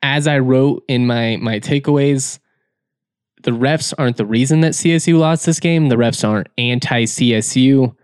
As 0.03 0.27
I 0.27 0.39
wrote 0.39 0.85
in 0.89 1.07
my 1.07 1.37
my 1.37 1.61
takeaways, 1.61 2.39
the 3.43 3.53
refs 3.53 3.93
aren't 3.97 4.17
the 4.17 4.27
reason 4.27 4.61
that 4.61 4.73
CSU 4.73 5.19
lost 5.19 5.47
this 5.47 5.61
game. 5.61 5.89
The 5.89 5.97
refs 5.97 6.27
aren't 6.27 6.49
anti 6.59 7.05
CSU. 7.05 7.95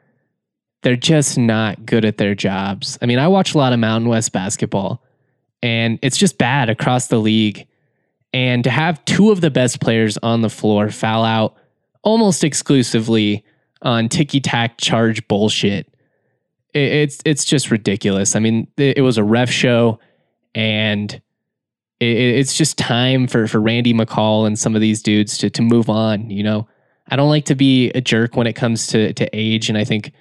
They're 0.82 0.96
just 0.96 1.36
not 1.36 1.84
good 1.84 2.04
at 2.04 2.16
their 2.16 2.34
jobs. 2.34 2.98
I 3.02 3.06
mean, 3.06 3.18
I 3.18 3.28
watch 3.28 3.54
a 3.54 3.58
lot 3.58 3.72
of 3.72 3.78
Mountain 3.78 4.08
West 4.08 4.32
basketball, 4.32 5.02
and 5.62 5.98
it's 6.00 6.16
just 6.16 6.38
bad 6.38 6.70
across 6.70 7.08
the 7.08 7.18
league. 7.18 7.66
And 8.32 8.64
to 8.64 8.70
have 8.70 9.04
two 9.04 9.30
of 9.30 9.40
the 9.40 9.50
best 9.50 9.80
players 9.80 10.16
on 10.18 10.40
the 10.40 10.48
floor 10.48 10.90
foul 10.90 11.24
out 11.24 11.56
almost 12.02 12.44
exclusively 12.44 13.44
on 13.82 14.08
ticky 14.08 14.40
tack 14.40 14.78
charge 14.78 15.26
bullshit, 15.26 15.92
it's 16.74 17.20
it's 17.24 17.44
just 17.44 17.70
ridiculous. 17.70 18.36
I 18.36 18.38
mean, 18.38 18.68
it 18.76 19.02
was 19.02 19.18
a 19.18 19.24
ref 19.24 19.50
show, 19.50 19.98
and 20.54 21.12
it, 22.00 22.16
it's 22.16 22.56
just 22.56 22.78
time 22.78 23.26
for 23.26 23.46
for 23.46 23.60
Randy 23.60 23.92
McCall 23.92 24.46
and 24.46 24.58
some 24.58 24.74
of 24.74 24.80
these 24.80 25.02
dudes 25.02 25.38
to 25.38 25.50
to 25.50 25.62
move 25.62 25.88
on. 25.88 26.30
You 26.30 26.42
know, 26.42 26.68
I 27.08 27.16
don't 27.16 27.28
like 27.28 27.44
to 27.46 27.54
be 27.54 27.90
a 27.90 28.00
jerk 28.00 28.36
when 28.36 28.46
it 28.46 28.54
comes 28.54 28.86
to 28.88 29.12
to 29.14 29.28
age, 29.32 29.68
and 29.68 29.76
I 29.76 29.84
think 29.84 30.12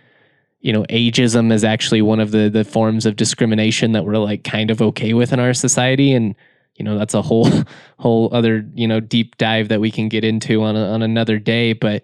you 0.62 0.73
know 0.73 0.83
ageism 0.85 1.51
is 1.51 1.63
actually 1.63 2.01
one 2.01 2.19
of 2.19 2.31
the 2.31 2.49
the 2.49 2.63
forms 2.63 3.05
of 3.05 3.15
discrimination 3.15 3.93
that 3.93 4.05
we're 4.05 4.17
like 4.17 4.43
kind 4.43 4.71
of 4.71 4.81
okay 4.81 5.13
with 5.13 5.31
in 5.31 5.39
our 5.39 5.53
society, 5.53 6.13
and 6.13 6.35
you 6.75 6.83
know 6.83 6.97
that's 6.97 7.13
a 7.13 7.21
whole 7.21 7.49
whole 7.99 8.29
other 8.33 8.65
you 8.73 8.88
know 8.88 8.99
deep 8.99 9.38
dive 9.38 9.69
that 9.69 9.81
we 9.81 9.91
can 9.91 10.09
get 10.09 10.23
into 10.23 10.63
on 10.63 10.75
a, 10.75 10.85
on 10.85 11.01
another 11.01 11.39
day. 11.39 11.73
But 11.73 12.03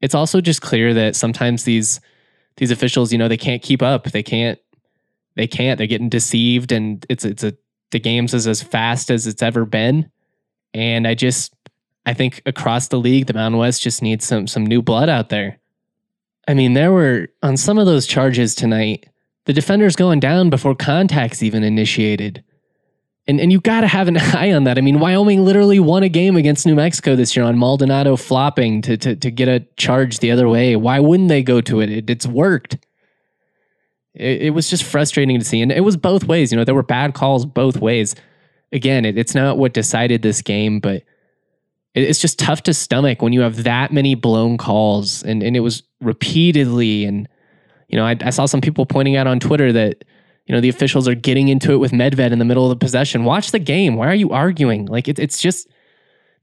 it's 0.00 0.14
also 0.14 0.40
just 0.40 0.60
clear 0.60 0.92
that 0.94 1.16
sometimes 1.16 1.64
these 1.64 2.00
these 2.56 2.70
officials, 2.70 3.12
you 3.12 3.18
know, 3.18 3.28
they 3.28 3.36
can't 3.36 3.62
keep 3.62 3.82
up. 3.82 4.04
They 4.04 4.22
can't 4.22 4.58
they 5.36 5.46
can't. 5.46 5.78
They're 5.78 5.86
getting 5.86 6.08
deceived, 6.08 6.72
and 6.72 7.04
it's 7.08 7.24
it's 7.24 7.44
a 7.44 7.54
the 7.92 8.00
games 8.00 8.34
is 8.34 8.46
as 8.46 8.62
fast 8.62 9.10
as 9.10 9.26
it's 9.26 9.42
ever 9.42 9.64
been. 9.64 10.10
And 10.74 11.06
I 11.06 11.14
just 11.14 11.54
I 12.06 12.14
think 12.14 12.42
across 12.46 12.88
the 12.88 12.98
league, 12.98 13.26
the 13.26 13.34
Mountain 13.34 13.58
West 13.58 13.82
just 13.82 14.02
needs 14.02 14.24
some 14.26 14.46
some 14.46 14.64
new 14.64 14.82
blood 14.82 15.08
out 15.08 15.28
there. 15.28 15.58
I 16.48 16.54
mean, 16.54 16.74
there 16.74 16.92
were 16.92 17.28
on 17.42 17.56
some 17.56 17.78
of 17.78 17.86
those 17.86 18.06
charges 18.06 18.54
tonight, 18.54 19.08
The 19.44 19.52
defender's 19.52 19.96
going 19.96 20.20
down 20.20 20.50
before 20.50 20.74
contact's 20.74 21.42
even 21.42 21.62
initiated. 21.62 22.42
And, 23.28 23.40
and 23.40 23.50
you 23.50 23.60
got 23.60 23.80
to 23.80 23.88
have 23.88 24.08
an 24.08 24.16
eye 24.34 24.52
on 24.52 24.64
that. 24.64 24.78
I 24.78 24.80
mean, 24.80 25.00
Wyoming 25.00 25.44
literally 25.44 25.80
won 25.80 26.02
a 26.02 26.08
game 26.08 26.36
against 26.36 26.66
New 26.66 26.74
Mexico 26.74 27.16
this 27.16 27.36
year 27.36 27.44
on 27.44 27.58
Maldonado 27.58 28.16
flopping 28.16 28.82
to, 28.82 28.96
to, 28.96 29.16
to 29.16 29.30
get 29.30 29.48
a 29.48 29.60
charge 29.76 30.20
the 30.20 30.30
other 30.30 30.48
way. 30.48 30.76
Why 30.76 31.00
wouldn't 31.00 31.28
they 31.28 31.42
go 31.42 31.60
to 31.62 31.80
it? 31.80 31.90
it 31.90 32.10
it's 32.10 32.26
worked. 32.26 32.76
It, 34.14 34.42
it, 34.42 34.50
was 34.50 34.70
just 34.70 34.84
frustrating 34.84 35.38
to 35.38 35.44
see. 35.44 35.60
And 35.60 35.72
it 35.72 35.82
was 35.82 35.96
both 35.96 36.24
ways. 36.24 36.52
You 36.52 36.58
know, 36.58 36.64
there 36.64 36.74
were 36.74 36.82
bad 36.82 37.14
calls 37.14 37.44
both 37.44 37.78
ways. 37.78 38.14
Again, 38.72 39.04
it, 39.04 39.18
it's 39.18 39.34
not 39.34 39.58
what 39.58 39.74
decided 39.74 40.22
this 40.22 40.40
game, 40.40 40.80
but 40.80 41.02
it's 41.94 42.20
just 42.20 42.38
tough 42.38 42.62
to 42.64 42.74
stomach 42.74 43.22
when 43.22 43.32
you 43.32 43.40
have 43.40 43.64
that 43.64 43.92
many 43.92 44.14
blown 44.14 44.56
calls. 44.56 45.22
And, 45.22 45.42
and 45.42 45.56
it 45.56 45.60
was 45.60 45.82
repeatedly. 46.00 47.04
And, 47.04 47.28
you 47.88 47.96
know, 47.96 48.06
I, 48.06 48.16
I 48.20 48.30
saw 48.30 48.46
some 48.46 48.60
people 48.60 48.86
pointing 48.86 49.16
out 49.16 49.26
on 49.26 49.40
Twitter 49.40 49.72
that, 49.72 50.04
you 50.46 50.54
know, 50.54 50.60
the 50.60 50.68
officials 50.68 51.08
are 51.08 51.14
getting 51.14 51.48
into 51.48 51.72
it 51.72 51.78
with 51.78 51.90
Medved 51.92 52.30
in 52.30 52.38
the 52.38 52.44
middle 52.44 52.64
of 52.64 52.70
the 52.70 52.84
possession. 52.84 53.24
Watch 53.24 53.50
the 53.50 53.58
game. 53.58 53.96
Why 53.96 54.06
are 54.06 54.14
you 54.14 54.30
arguing? 54.30 54.86
Like, 54.86 55.08
it, 55.08 55.18
it's 55.18 55.40
just 55.40 55.68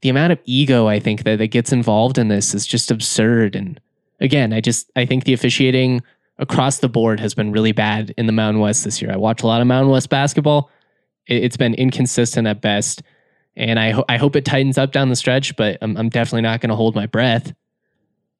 the 0.02 0.10
amount 0.10 0.32
of 0.32 0.38
ego 0.44 0.86
I 0.86 1.00
think 1.00 1.24
that, 1.24 1.38
that 1.38 1.46
gets 1.48 1.72
involved 1.72 2.18
in 2.18 2.28
this 2.28 2.54
is 2.54 2.66
just 2.66 2.90
absurd. 2.90 3.56
And 3.56 3.80
again, 4.20 4.52
I 4.52 4.60
just, 4.60 4.90
I 4.94 5.06
think 5.06 5.24
the 5.24 5.32
officiating 5.32 6.02
across 6.38 6.78
the 6.78 6.88
board 6.88 7.18
has 7.20 7.34
been 7.34 7.50
really 7.50 7.72
bad 7.72 8.12
in 8.18 8.26
the 8.26 8.32
Mountain 8.32 8.60
West 8.60 8.84
this 8.84 9.00
year. 9.00 9.10
I 9.10 9.16
watch 9.16 9.42
a 9.42 9.46
lot 9.46 9.62
of 9.62 9.66
Mountain 9.66 9.90
West 9.90 10.10
basketball. 10.10 10.70
It's 11.26 11.56
been 11.56 11.74
inconsistent 11.74 12.46
at 12.46 12.60
best. 12.60 13.02
And 13.56 13.78
I, 13.78 13.92
ho- 13.92 14.04
I 14.08 14.18
hope 14.18 14.36
it 14.36 14.44
tightens 14.44 14.76
up 14.76 14.92
down 14.92 15.08
the 15.08 15.16
stretch, 15.16 15.56
but 15.56 15.78
I'm, 15.80 15.96
I'm 15.96 16.10
definitely 16.10 16.42
not 16.42 16.60
going 16.60 16.70
to 16.70 16.76
hold 16.76 16.94
my 16.94 17.06
breath. 17.06 17.54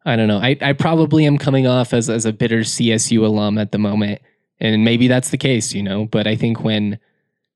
I 0.04 0.16
don't 0.16 0.28
know. 0.28 0.38
I, 0.38 0.58
I 0.60 0.74
probably 0.74 1.24
am 1.24 1.38
coming 1.38 1.66
off 1.66 1.94
as, 1.94 2.10
as 2.10 2.26
a 2.26 2.32
bitter 2.34 2.60
CSU 2.60 3.24
alum 3.24 3.56
at 3.56 3.72
the 3.72 3.78
moment 3.78 4.20
and 4.60 4.84
maybe 4.84 5.08
that's 5.08 5.30
the 5.30 5.38
case, 5.38 5.72
you 5.72 5.82
know. 5.82 6.06
But 6.06 6.26
I 6.26 6.36
think 6.36 6.62
when 6.62 6.98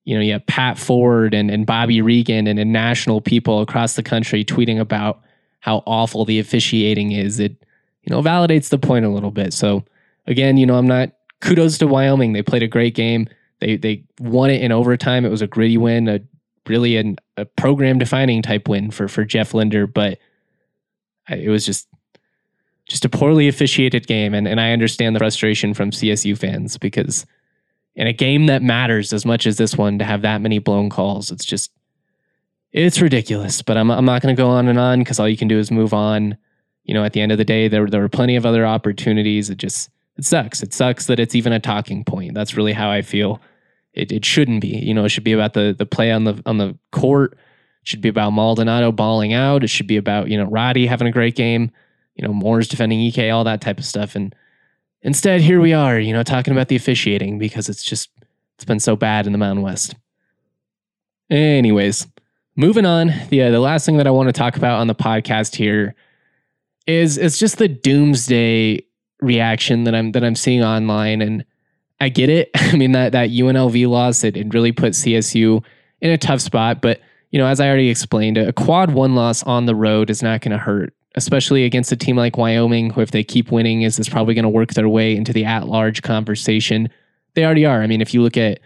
you 0.05 0.15
know 0.15 0.21
you 0.21 0.33
have 0.33 0.47
Pat 0.47 0.79
Ford 0.79 1.35
and, 1.35 1.51
and 1.51 1.67
Bobby 1.67 2.01
Regan 2.01 2.47
and, 2.47 2.59
and 2.59 2.73
national 2.73 3.21
people 3.21 3.61
across 3.61 3.95
the 3.95 4.03
country 4.03 4.45
tweeting 4.45 4.81
about 4.81 5.21
how 5.61 5.83
awful 5.87 6.25
the 6.25 6.39
officiating 6.39 7.13
is, 7.13 7.41
it 7.41 7.53
you 8.03 8.11
know 8.11 8.23
validates 8.23 8.69
the 8.69 8.79
point 8.79 9.05
a 9.05 9.11
little 9.11 9.31
bit. 9.31 9.53
So 9.53 9.85
again, 10.27 10.57
you 10.57 10.67
know, 10.67 10.77
I'm 10.77 10.87
not 10.87 11.13
kudos 11.41 11.79
to 11.79 11.87
Wyoming. 11.87 12.33
They 12.33 12.43
played 12.43 12.63
a 12.63 12.69
great 12.69 12.95
game. 12.95 13.29
They 13.61 13.77
they 13.77 14.05
won 14.21 14.51
it 14.51 14.63
in 14.63 14.73
overtime. 14.73 15.25
It 15.25 15.31
was 15.31 15.43
a 15.43 15.47
gritty 15.47 15.79
win, 15.79 16.09
a 16.09 16.21
really 16.67 16.97
an, 16.97 17.17
a 17.37 17.45
program 17.45 17.99
defining 17.99 18.43
type 18.43 18.69
win 18.69 18.91
for 18.91 19.09
for 19.09 19.25
Jeff 19.25 19.55
Linder, 19.55 19.87
but 19.87 20.19
it 21.29 21.51
was 21.51 21.67
just 21.67 21.89
just 22.89 23.05
a 23.05 23.09
poorly 23.09 23.49
officiated 23.49 24.07
game. 24.07 24.35
And, 24.35 24.49
and 24.49 24.61
I 24.61 24.73
understand 24.73 25.15
the 25.15 25.21
frustration 25.21 25.75
from 25.75 25.91
CSU 25.91 26.37
fans 26.37 26.79
because 26.79 27.27
in 27.95 28.07
a 28.07 28.13
game 28.13 28.47
that 28.47 28.63
matters 28.63 29.13
as 29.13 29.27
much 29.27 29.47
as 29.47 29.59
this 29.59 29.77
one, 29.77 29.99
to 29.99 30.05
have 30.05 30.23
that 30.23 30.41
many 30.41 30.59
blown 30.59 30.89
calls, 30.89 31.31
it's 31.31 31.45
just, 31.45 31.71
it's 32.73 33.01
ridiculous. 33.01 33.61
But 33.61 33.77
I'm, 33.77 33.91
I'm 33.91 34.07
not 34.07 34.23
going 34.23 34.35
to 34.35 34.41
go 34.41 34.49
on 34.49 34.69
and 34.69 34.79
on 34.79 35.01
because 35.01 35.21
all 35.21 35.29
you 35.29 35.37
can 35.37 35.49
do 35.49 35.59
is 35.59 35.71
move 35.71 35.93
on. 35.93 36.37
You 36.85 36.95
know, 36.95 37.05
at 37.05 37.13
the 37.13 37.21
end 37.21 37.33
of 37.33 37.39
the 37.39 37.45
day, 37.45 37.69
there, 37.69 37.87
there 37.87 38.01
were 38.01 38.09
plenty 38.09 38.37
of 38.37 38.47
other 38.47 38.67
opportunities. 38.67 39.51
It 39.51 39.59
just, 39.59 39.91
it 40.17 40.25
sucks. 40.25 40.63
It 40.63 40.73
sucks 40.73 41.07
that 41.07 41.21
it's 41.21 41.35
even 41.35 41.53
a 41.53 41.61
talking 41.61 42.03
point. 42.05 42.33
That's 42.33 42.57
really 42.57 42.73
how 42.73 42.91
I 42.91 43.03
feel. 43.03 43.43
It, 43.93 44.11
it 44.11 44.25
shouldn't 44.25 44.63
be. 44.63 44.69
You 44.69 44.95
know, 44.95 45.05
it 45.05 45.11
should 45.11 45.25
be 45.25 45.33
about 45.33 45.53
the 45.53 45.75
the 45.77 45.87
play 45.87 46.11
on 46.11 46.25
the 46.25 46.41
on 46.47 46.59
the 46.59 46.79
court. 46.93 47.33
It 47.33 47.39
should 47.89 48.01
be 48.01 48.09
about 48.09 48.31
Maldonado 48.31 48.93
balling 48.93 49.33
out. 49.33 49.65
It 49.65 49.69
should 49.69 49.87
be 49.87 49.97
about 49.97 50.29
you 50.29 50.39
know 50.39 50.45
Roddy 50.45 50.87
having 50.87 51.09
a 51.09 51.13
great 51.13 51.35
game 51.37 51.73
you 52.19 52.27
know, 52.27 52.35
Moors 52.35 52.69
defending 52.69 53.07
Ike, 53.07 53.33
all 53.33 53.45
that 53.45 53.61
type 53.61 53.79
of 53.79 53.85
stuff. 53.85 54.17
And 54.17 54.35
instead, 55.03 55.41
here 55.41 55.61
we 55.61 55.73
are, 55.73 55.99
you 55.99 56.13
know, 56.13 56.25
talking 56.25 56.53
about 56.53 56.69
the 56.69 56.77
officiating 56.77 57.39
because 57.39 57.69
it's 57.69 57.85
just, 57.85 58.11
it's 58.57 58.65
been 58.65 58.81
so 58.81 58.97
bad 58.97 59.27
in 59.27 59.33
the 59.33 59.39
Mountain 59.39 59.63
West. 59.63 59.95
Anyways, 61.31 62.09
moving 62.57 62.85
on. 62.85 63.13
The, 63.31 63.43
uh, 63.43 63.51
the 63.51 63.61
last 63.61 63.87
thing 63.87 63.99
that 63.99 64.07
I 64.07 64.11
want 64.11 64.29
to 64.29 64.33
talk 64.33 64.57
about 64.57 64.81
on 64.81 64.89
the 64.89 64.95
podcast 64.95 65.55
here 65.55 65.95
is 66.89 67.19
it's 67.19 67.39
just 67.39 67.59
the 67.59 67.69
doomsday 67.69 68.83
reaction 69.21 69.85
that 69.85 69.95
I'm 69.95 70.13
that 70.13 70.25
I'm 70.25 70.35
seeing 70.35 70.65
online, 70.65 71.21
and 71.21 71.45
I 72.01 72.09
get 72.09 72.31
it. 72.31 72.51
I 72.55 72.77
mean 72.77 72.93
that 72.93 73.13
that 73.13 73.31
UNLV 73.31 73.89
loss 73.89 74.25
it, 74.25 74.37
it 74.37 74.53
really 74.53 74.73
put 74.73 74.95
CSU 74.95 75.63
in 76.01 76.11
a 76.11 76.19
tough 76.19 76.41
spot, 76.41 76.81
but 76.81 77.01
you 77.31 77.39
know 77.39 77.47
as 77.47 77.61
I 77.61 77.69
already 77.69 77.91
explained, 77.91 78.39
a 78.39 78.53
quad 78.53 78.93
one 78.93 79.15
loss 79.15 79.43
on 79.43 79.67
the 79.67 79.75
road 79.75 80.11
is 80.11 80.23
not 80.23 80.41
going 80.41 80.53
to 80.53 80.59
hurt 80.59 80.95
especially 81.15 81.65
against 81.65 81.93
a 81.93 81.97
team 81.97 82.17
like 82.17 82.37
Wyoming, 82.37 82.91
who 82.91 83.01
if 83.01 83.11
they 83.11 83.25
keep 83.25 83.51
winning, 83.51 83.83
is 83.83 83.99
is 83.99 84.09
probably 84.09 84.35
going 84.35 84.45
to 84.45 84.49
work 84.49 84.75
their 84.75 84.89
way 84.89 85.17
into 85.17 85.33
the 85.33 85.45
at-large 85.45 86.03
conversation. 86.03 86.89
They 87.35 87.45
already 87.45 87.67
are. 87.67 87.83
I 87.83 87.87
mean, 87.87 88.01
if 88.01 88.15
you 88.15 88.23
look 88.23 88.37
at 88.37 88.61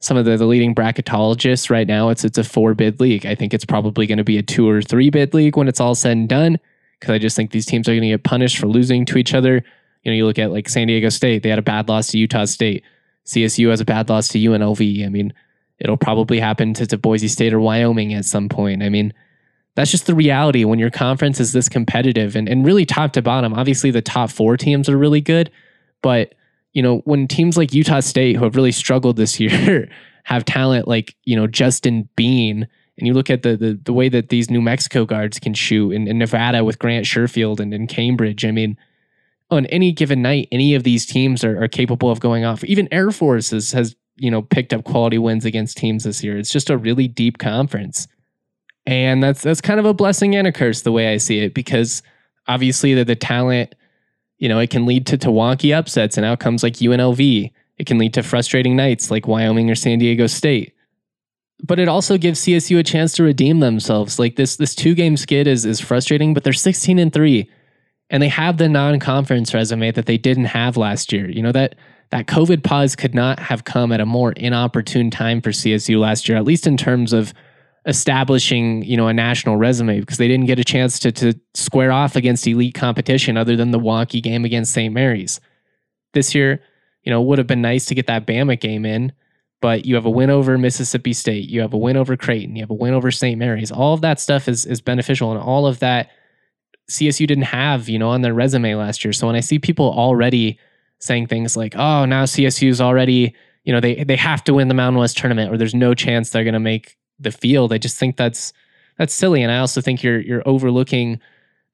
some 0.00 0.16
of 0.16 0.24
the, 0.24 0.36
the 0.36 0.46
leading 0.46 0.74
bracketologists 0.74 1.70
right 1.70 1.86
now, 1.86 2.08
it's 2.10 2.24
it's 2.24 2.38
a 2.38 2.44
four 2.44 2.74
bid 2.74 3.00
league. 3.00 3.26
I 3.26 3.34
think 3.34 3.54
it's 3.54 3.64
probably 3.64 4.06
going 4.06 4.18
to 4.18 4.24
be 4.24 4.38
a 4.38 4.42
two 4.42 4.68
or 4.68 4.82
three 4.82 5.10
bid 5.10 5.34
league 5.34 5.56
when 5.56 5.68
it's 5.68 5.80
all 5.80 5.94
said 5.94 6.12
and 6.12 6.28
done, 6.28 6.58
because 6.98 7.12
I 7.12 7.18
just 7.18 7.36
think 7.36 7.52
these 7.52 7.66
teams 7.66 7.88
are 7.88 7.92
going 7.92 8.02
to 8.02 8.08
get 8.08 8.24
punished 8.24 8.58
for 8.58 8.66
losing 8.66 9.04
to 9.06 9.18
each 9.18 9.34
other. 9.34 9.64
You 10.02 10.10
know, 10.10 10.16
you 10.16 10.26
look 10.26 10.38
at 10.38 10.52
like 10.52 10.68
San 10.68 10.88
Diego 10.88 11.08
State; 11.08 11.42
they 11.42 11.48
had 11.48 11.58
a 11.58 11.62
bad 11.62 11.88
loss 11.88 12.08
to 12.08 12.18
Utah 12.18 12.44
State. 12.44 12.84
CSU 13.26 13.70
has 13.70 13.80
a 13.80 13.84
bad 13.86 14.08
loss 14.10 14.28
to 14.28 14.38
UNLV. 14.38 15.06
I 15.06 15.08
mean, 15.08 15.32
it'll 15.78 15.96
probably 15.96 16.38
happen 16.38 16.74
to, 16.74 16.86
to 16.86 16.98
Boise 16.98 17.28
State 17.28 17.54
or 17.54 17.60
Wyoming 17.60 18.12
at 18.12 18.24
some 18.24 18.48
point. 18.48 18.82
I 18.82 18.90
mean, 18.90 19.14
that's 19.74 19.90
just 19.90 20.06
the 20.06 20.14
reality 20.14 20.64
when 20.64 20.78
your 20.78 20.90
conference 20.90 21.40
is 21.40 21.52
this 21.52 21.68
competitive 21.68 22.36
and, 22.36 22.48
and 22.48 22.64
really 22.64 22.86
top 22.86 23.12
to 23.14 23.22
bottom. 23.22 23.54
Obviously, 23.54 23.90
the 23.90 24.02
top 24.02 24.30
four 24.30 24.56
teams 24.56 24.88
are 24.88 24.96
really 24.96 25.20
good, 25.20 25.50
but 26.02 26.34
you 26.72 26.82
know, 26.82 26.98
when 27.04 27.28
teams 27.28 27.56
like 27.56 27.72
Utah 27.72 28.00
State, 28.00 28.36
who 28.36 28.44
have 28.44 28.56
really 28.56 28.72
struggled 28.72 29.16
this 29.16 29.38
year, 29.40 29.88
have 30.24 30.44
talent 30.44 30.88
like, 30.88 31.14
you 31.24 31.36
know, 31.36 31.46
Justin 31.46 32.08
Bean, 32.16 32.68
and 32.96 33.06
you 33.06 33.14
look 33.14 33.30
at 33.30 33.42
the 33.42 33.56
the, 33.56 33.80
the 33.84 33.92
way 33.92 34.08
that 34.08 34.28
these 34.28 34.50
New 34.50 34.62
Mexico 34.62 35.04
guards 35.04 35.38
can 35.38 35.54
shoot 35.54 35.90
in, 35.90 36.06
in 36.06 36.18
Nevada 36.18 36.64
with 36.64 36.78
Grant 36.78 37.06
Sherfield 37.06 37.60
and 37.60 37.74
in 37.74 37.86
Cambridge, 37.86 38.44
I 38.44 38.50
mean, 38.50 38.76
on 39.50 39.66
any 39.66 39.92
given 39.92 40.22
night, 40.22 40.48
any 40.52 40.74
of 40.74 40.84
these 40.84 41.06
teams 41.06 41.44
are, 41.44 41.62
are 41.62 41.68
capable 41.68 42.10
of 42.10 42.20
going 42.20 42.44
off. 42.44 42.64
Even 42.64 42.88
Air 42.92 43.10
Force 43.10 43.50
has, 43.50 43.72
has, 43.72 43.94
you 44.16 44.30
know, 44.30 44.42
picked 44.42 44.72
up 44.72 44.84
quality 44.84 45.18
wins 45.18 45.44
against 45.44 45.76
teams 45.76 46.04
this 46.04 46.22
year. 46.22 46.38
It's 46.38 46.50
just 46.50 46.70
a 46.70 46.78
really 46.78 47.08
deep 47.08 47.38
conference. 47.38 48.06
And 48.86 49.22
that's 49.22 49.42
that's 49.42 49.60
kind 49.60 49.80
of 49.80 49.86
a 49.86 49.94
blessing 49.94 50.36
and 50.36 50.46
a 50.46 50.52
curse 50.52 50.82
the 50.82 50.92
way 50.92 51.12
I 51.12 51.16
see 51.16 51.40
it 51.40 51.54
because 51.54 52.02
obviously 52.46 52.94
the, 52.94 53.04
the 53.04 53.16
talent, 53.16 53.74
you 54.38 54.48
know, 54.48 54.58
it 54.58 54.70
can 54.70 54.84
lead 54.84 55.06
to, 55.06 55.18
to 55.18 55.28
wonky 55.28 55.76
upsets 55.76 56.16
and 56.16 56.26
outcomes 56.26 56.62
like 56.62 56.74
UNLV. 56.74 57.50
It 57.78 57.86
can 57.86 57.98
lead 57.98 58.14
to 58.14 58.22
frustrating 58.22 58.76
nights 58.76 59.10
like 59.10 59.26
Wyoming 59.26 59.70
or 59.70 59.74
San 59.74 59.98
Diego 59.98 60.26
State. 60.26 60.74
But 61.62 61.78
it 61.78 61.88
also 61.88 62.18
gives 62.18 62.40
CSU 62.40 62.78
a 62.78 62.82
chance 62.82 63.14
to 63.14 63.22
redeem 63.22 63.60
themselves. 63.60 64.18
Like 64.18 64.36
this 64.36 64.56
this 64.56 64.74
two 64.74 64.94
game 64.94 65.16
skid 65.16 65.46
is 65.46 65.64
is 65.64 65.80
frustrating, 65.80 66.34
but 66.34 66.44
they're 66.44 66.52
16 66.52 66.98
and 66.98 67.12
3 67.12 67.48
and 68.10 68.22
they 68.22 68.28
have 68.28 68.58
the 68.58 68.68
non-conference 68.68 69.54
resume 69.54 69.90
that 69.90 70.06
they 70.06 70.18
didn't 70.18 70.44
have 70.44 70.76
last 70.76 71.12
year. 71.12 71.28
You 71.28 71.42
know 71.42 71.52
that 71.52 71.74
that 72.10 72.26
COVID 72.26 72.62
pause 72.62 72.94
could 72.94 73.14
not 73.14 73.38
have 73.38 73.64
come 73.64 73.90
at 73.90 74.00
a 74.00 74.06
more 74.06 74.32
inopportune 74.32 75.10
time 75.10 75.40
for 75.40 75.50
CSU 75.50 75.98
last 75.98 76.28
year, 76.28 76.38
at 76.38 76.44
least 76.44 76.66
in 76.66 76.76
terms 76.76 77.12
of 77.12 77.32
establishing 77.86 78.82
you 78.84 78.96
know 78.96 79.08
a 79.08 79.12
national 79.12 79.56
resume 79.56 80.00
because 80.00 80.16
they 80.16 80.28
didn't 80.28 80.46
get 80.46 80.58
a 80.58 80.64
chance 80.64 80.98
to 80.98 81.12
to 81.12 81.34
square 81.52 81.92
off 81.92 82.16
against 82.16 82.46
elite 82.46 82.74
competition 82.74 83.36
other 83.36 83.56
than 83.56 83.70
the 83.70 83.78
wonky 83.78 84.22
game 84.22 84.44
against 84.44 84.72
St. 84.72 84.92
Mary's. 84.92 85.40
This 86.12 86.34
year, 86.34 86.62
you 87.02 87.10
know, 87.10 87.20
would 87.20 87.38
have 87.38 87.46
been 87.46 87.60
nice 87.60 87.86
to 87.86 87.94
get 87.94 88.06
that 88.06 88.26
Bama 88.26 88.58
game 88.58 88.86
in, 88.86 89.12
but 89.60 89.84
you 89.84 89.96
have 89.96 90.06
a 90.06 90.10
win 90.10 90.30
over 90.30 90.56
Mississippi 90.56 91.12
State, 91.12 91.48
you 91.48 91.60
have 91.60 91.74
a 91.74 91.78
win 91.78 91.96
over 91.96 92.16
Creighton, 92.16 92.56
you 92.56 92.62
have 92.62 92.70
a 92.70 92.74
win 92.74 92.94
over 92.94 93.10
St. 93.10 93.38
Mary's. 93.38 93.70
All 93.70 93.92
of 93.92 94.00
that 94.00 94.20
stuff 94.20 94.48
is 94.48 94.64
is 94.64 94.80
beneficial, 94.80 95.30
and 95.30 95.40
all 95.40 95.66
of 95.66 95.80
that 95.80 96.10
CSU 96.90 97.26
didn't 97.26 97.44
have, 97.44 97.88
you 97.88 97.98
know, 97.98 98.10
on 98.10 98.22
their 98.22 98.34
resume 98.34 98.74
last 98.74 99.04
year. 99.04 99.12
So 99.12 99.26
when 99.26 99.36
I 99.36 99.40
see 99.40 99.58
people 99.58 99.90
already 99.90 100.58
saying 101.00 101.26
things 101.26 101.56
like, 101.56 101.74
"Oh, 101.76 102.06
now 102.06 102.24
CSU's 102.24 102.80
already," 102.80 103.34
you 103.64 103.72
know, 103.72 103.80
they 103.80 104.04
they 104.04 104.16
have 104.16 104.42
to 104.44 104.54
win 104.54 104.68
the 104.68 104.74
Mountain 104.74 105.00
West 105.00 105.18
tournament, 105.18 105.52
or 105.52 105.58
there's 105.58 105.74
no 105.74 105.92
chance 105.92 106.30
they're 106.30 106.44
going 106.44 106.54
to 106.54 106.60
make 106.60 106.96
the 107.18 107.30
field. 107.30 107.72
I 107.72 107.78
just 107.78 107.98
think 107.98 108.16
that's 108.16 108.52
that's 108.98 109.14
silly, 109.14 109.42
and 109.42 109.50
I 109.50 109.58
also 109.58 109.80
think 109.80 110.02
you're 110.02 110.20
you're 110.20 110.42
overlooking 110.46 111.20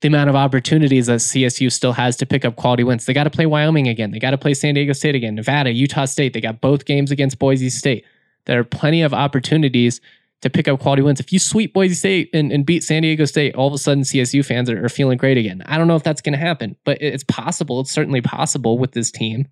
the 0.01 0.09
amount 0.09 0.31
of 0.31 0.37
opportunities 0.37 1.07
that 1.07 1.21
CSU 1.21 1.71
still 1.71 1.93
has 1.93 2.17
to 2.17 2.27
pick 2.27 2.45
up 2.45 2.57
quality 2.57 2.85
wins. 2.85 3.05
They 3.05 3.13
got 3.13 3.25
to 3.25 3.31
play 3.31 3.47
Wyoming 3.47 3.87
again. 3.87 4.13
They 4.13 4.19
got 4.19 4.31
to 4.31 4.39
play 4.39 4.55
San 4.55 4.75
Diego 4.75 4.95
State 4.95 5.15
again. 5.15 5.35
Nevada, 5.35 5.73
Utah 5.73 6.07
State. 6.07 6.33
They 6.33 6.41
got 6.41 6.61
both 6.61 6.87
games 6.87 7.11
against 7.11 7.39
Boise 7.39 7.69
State. 7.69 8.05
There 8.47 8.59
are 8.59 8.65
plenty 8.65 9.03
of 9.03 9.13
opportunities 9.13 10.01
to 10.41 10.49
pick 10.49 10.69
up 10.69 10.81
quality 10.81 11.03
wins. 11.03 11.21
If 11.21 11.33
you 11.33 11.39
sweep 11.39 11.75
Boise 11.75 11.95
State 11.95 12.31
and, 12.33 12.51
and 12.51 12.65
beat 12.65 12.83
San 12.83 13.03
Diego 13.03 13.27
State, 13.27 13.55
all 13.55 13.69
of 13.69 13.75
a 13.75 13.79
sudden 13.79 14.05
CSU 14.05 14.45
fans 14.45 14.71
are, 14.71 14.85
are 14.85 14.89
feeling 14.89 15.19
great 15.19 15.37
again. 15.37 15.63
I 15.67 15.77
don't 15.77 15.87
know 15.87 15.97
if 15.97 16.03
that's 16.03 16.23
going 16.23 16.33
to 16.33 16.39
happen, 16.39 16.77
but 16.85 16.97
it's 17.03 17.25
possible. 17.25 17.81
It's 17.81 17.91
certainly 17.91 18.23
possible 18.23 18.79
with 18.79 18.93
this 18.93 19.11
team. 19.11 19.47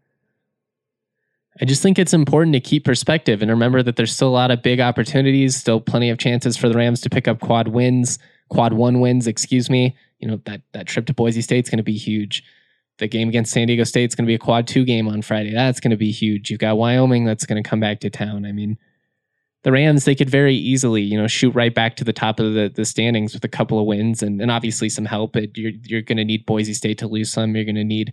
I 1.60 1.64
just 1.64 1.82
think 1.82 1.98
it's 1.98 2.14
important 2.14 2.54
to 2.54 2.60
keep 2.60 2.84
perspective 2.84 3.42
and 3.42 3.50
remember 3.50 3.82
that 3.82 3.96
there's 3.96 4.14
still 4.14 4.28
a 4.28 4.30
lot 4.30 4.50
of 4.50 4.62
big 4.62 4.80
opportunities, 4.80 5.56
still 5.56 5.80
plenty 5.80 6.08
of 6.08 6.18
chances 6.18 6.56
for 6.56 6.68
the 6.68 6.76
Rams 6.76 7.00
to 7.00 7.10
pick 7.10 7.26
up 7.26 7.40
quad 7.40 7.68
wins, 7.68 8.18
quad 8.48 8.72
one 8.74 9.00
wins, 9.00 9.26
excuse 9.26 9.68
me. 9.68 9.96
You 10.20 10.28
know, 10.28 10.40
that 10.44 10.62
that 10.72 10.86
trip 10.86 11.06
to 11.06 11.14
Boise 11.14 11.42
State 11.42 11.64
is 11.64 11.70
going 11.70 11.78
to 11.78 11.82
be 11.84 11.96
huge. 11.96 12.44
the 12.98 13.08
game 13.08 13.28
against 13.28 13.52
San 13.52 13.66
Diego 13.66 13.84
State 13.84 14.10
is 14.10 14.14
going 14.14 14.24
to 14.24 14.28
be 14.28 14.34
a 14.34 14.38
quad 14.38 14.66
two 14.66 14.84
game 14.84 15.08
on 15.08 15.22
Friday. 15.22 15.52
That's 15.52 15.80
going 15.80 15.90
to 15.90 15.96
be 15.96 16.10
huge. 16.10 16.50
You've 16.50 16.60
got 16.60 16.76
Wyoming 16.76 17.24
that's 17.24 17.46
going 17.46 17.62
to 17.62 17.68
come 17.68 17.80
back 17.80 18.00
to 18.00 18.10
town. 18.10 18.44
I 18.44 18.52
mean, 18.52 18.76
the 19.62 19.72
Rams, 19.72 20.04
they 20.04 20.14
could 20.14 20.30
very 20.30 20.54
easily, 20.54 21.02
you 21.02 21.18
know, 21.20 21.26
shoot 21.26 21.54
right 21.54 21.74
back 21.74 21.96
to 21.96 22.04
the 22.04 22.12
top 22.12 22.38
of 22.40 22.54
the, 22.54 22.70
the 22.74 22.84
standings 22.84 23.34
with 23.34 23.44
a 23.44 23.48
couple 23.48 23.78
of 23.78 23.86
wins 23.86 24.22
and, 24.22 24.40
and 24.40 24.50
obviously 24.50 24.88
some 24.88 25.04
help. 25.04 25.32
But 25.32 25.56
you're, 25.56 25.72
you're 25.84 26.02
going 26.02 26.18
to 26.18 26.24
need 26.24 26.46
Boise 26.46 26.74
State 26.74 26.98
to 26.98 27.08
lose 27.08 27.32
some. 27.32 27.54
You're 27.54 27.64
going 27.64 27.74
to 27.74 27.84
need 27.84 28.12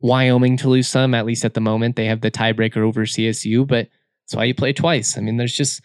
Wyoming 0.00 0.56
to 0.58 0.68
lose 0.68 0.88
some, 0.88 1.14
at 1.14 1.26
least 1.26 1.44
at 1.44 1.54
the 1.54 1.60
moment. 1.60 1.96
They 1.96 2.06
have 2.06 2.20
the 2.20 2.30
tiebreaker 2.30 2.78
over 2.78 3.04
CSU, 3.04 3.66
but 3.66 3.88
that's 4.24 4.36
why 4.36 4.44
you 4.44 4.54
play 4.54 4.72
twice. 4.72 5.16
I 5.16 5.20
mean, 5.20 5.36
there's 5.36 5.56
just, 5.56 5.82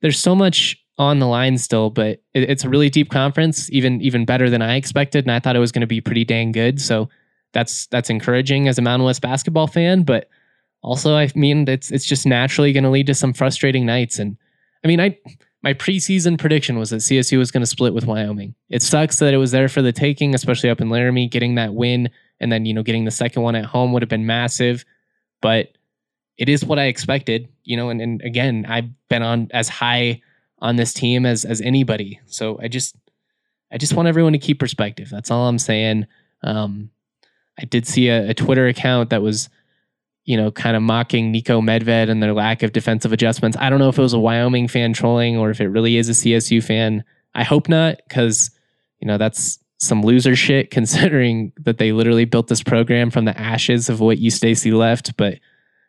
there's 0.00 0.18
so 0.18 0.34
much 0.34 0.76
on 0.98 1.20
the 1.20 1.26
line 1.26 1.58
still, 1.58 1.90
but 1.90 2.20
it, 2.34 2.50
it's 2.50 2.64
a 2.64 2.68
really 2.68 2.90
deep 2.90 3.10
conference, 3.10 3.70
even 3.70 4.00
even 4.02 4.24
better 4.24 4.50
than 4.50 4.62
I 4.62 4.76
expected. 4.76 5.24
And 5.24 5.32
I 5.32 5.38
thought 5.38 5.56
it 5.56 5.60
was 5.60 5.72
going 5.72 5.80
to 5.80 5.86
be 5.86 6.00
pretty 6.00 6.24
dang 6.24 6.52
good. 6.52 6.80
So 6.80 7.08
that's 7.52 7.86
that's 7.86 8.10
encouraging 8.10 8.68
as 8.68 8.78
a 8.78 8.82
Mountain 8.82 9.06
West 9.06 9.22
basketball 9.22 9.68
fan. 9.68 10.02
But 10.02 10.28
also, 10.82 11.14
I 11.14 11.30
mean, 11.34 11.68
it's 11.68 11.90
it's 11.90 12.04
just 12.04 12.26
naturally 12.26 12.72
going 12.72 12.84
to 12.84 12.90
lead 12.90 13.06
to 13.06 13.14
some 13.14 13.32
frustrating 13.32 13.86
nights. 13.86 14.18
And 14.18 14.36
I 14.84 14.88
mean, 14.88 15.00
I 15.00 15.16
my 15.62 15.74
preseason 15.74 16.38
prediction 16.38 16.78
was 16.78 16.90
that 16.90 16.96
CSU 16.96 17.38
was 17.38 17.50
going 17.50 17.62
to 17.62 17.66
split 17.66 17.94
with 17.94 18.06
Wyoming. 18.06 18.54
It 18.68 18.82
sucks 18.82 19.18
that 19.20 19.34
it 19.34 19.38
was 19.38 19.52
there 19.52 19.68
for 19.68 19.82
the 19.82 19.92
taking, 19.92 20.34
especially 20.34 20.70
up 20.70 20.80
in 20.80 20.90
Laramie. 20.90 21.28
Getting 21.28 21.54
that 21.54 21.74
win 21.74 22.10
and 22.40 22.50
then 22.52 22.66
you 22.66 22.74
know 22.74 22.82
getting 22.82 23.04
the 23.04 23.10
second 23.10 23.42
one 23.42 23.54
at 23.54 23.64
home 23.64 23.92
would 23.92 24.02
have 24.02 24.08
been 24.08 24.26
massive. 24.26 24.84
But 25.40 25.68
it 26.36 26.48
is 26.48 26.64
what 26.64 26.78
I 26.78 26.84
expected, 26.84 27.48
you 27.64 27.76
know. 27.76 27.90
And, 27.90 28.00
and 28.00 28.22
again, 28.22 28.66
I've 28.68 28.88
been 29.08 29.22
on 29.22 29.48
as 29.52 29.68
high 29.68 30.22
on 30.60 30.76
this 30.76 30.92
team 30.92 31.26
as 31.26 31.44
as 31.44 31.60
anybody. 31.60 32.20
So 32.26 32.58
I 32.60 32.68
just 32.68 32.96
I 33.72 33.78
just 33.78 33.94
want 33.94 34.08
everyone 34.08 34.32
to 34.32 34.38
keep 34.38 34.58
perspective. 34.58 35.08
That's 35.10 35.30
all 35.30 35.48
I'm 35.48 35.58
saying. 35.58 36.06
Um, 36.42 36.90
I 37.58 37.64
did 37.64 37.86
see 37.86 38.08
a, 38.08 38.30
a, 38.30 38.34
Twitter 38.34 38.68
account 38.68 39.10
that 39.10 39.22
was, 39.22 39.48
you 40.24 40.36
know, 40.36 40.52
kind 40.52 40.76
of 40.76 40.82
mocking 40.82 41.32
Niko 41.32 41.60
Medved 41.60 42.08
and 42.08 42.22
their 42.22 42.32
lack 42.32 42.62
of 42.62 42.72
defensive 42.72 43.12
adjustments. 43.12 43.56
I 43.58 43.68
don't 43.68 43.80
know 43.80 43.88
if 43.88 43.98
it 43.98 44.02
was 44.02 44.12
a 44.12 44.18
Wyoming 44.20 44.68
fan 44.68 44.92
trolling 44.92 45.36
or 45.36 45.50
if 45.50 45.60
it 45.60 45.66
really 45.66 45.96
is 45.96 46.08
a 46.08 46.12
CSU 46.12 46.62
fan. 46.62 47.02
I 47.34 47.42
hope 47.42 47.68
not, 47.68 47.98
because 48.08 48.50
you 49.00 49.08
know 49.08 49.18
that's 49.18 49.58
some 49.78 50.02
loser 50.02 50.36
shit 50.36 50.70
considering 50.70 51.52
that 51.58 51.78
they 51.78 51.92
literally 51.92 52.24
built 52.24 52.48
this 52.48 52.62
program 52.62 53.10
from 53.10 53.24
the 53.24 53.38
ashes 53.38 53.88
of 53.88 54.00
what 54.00 54.18
Eustachy 54.18 54.72
left. 54.72 55.16
But 55.16 55.38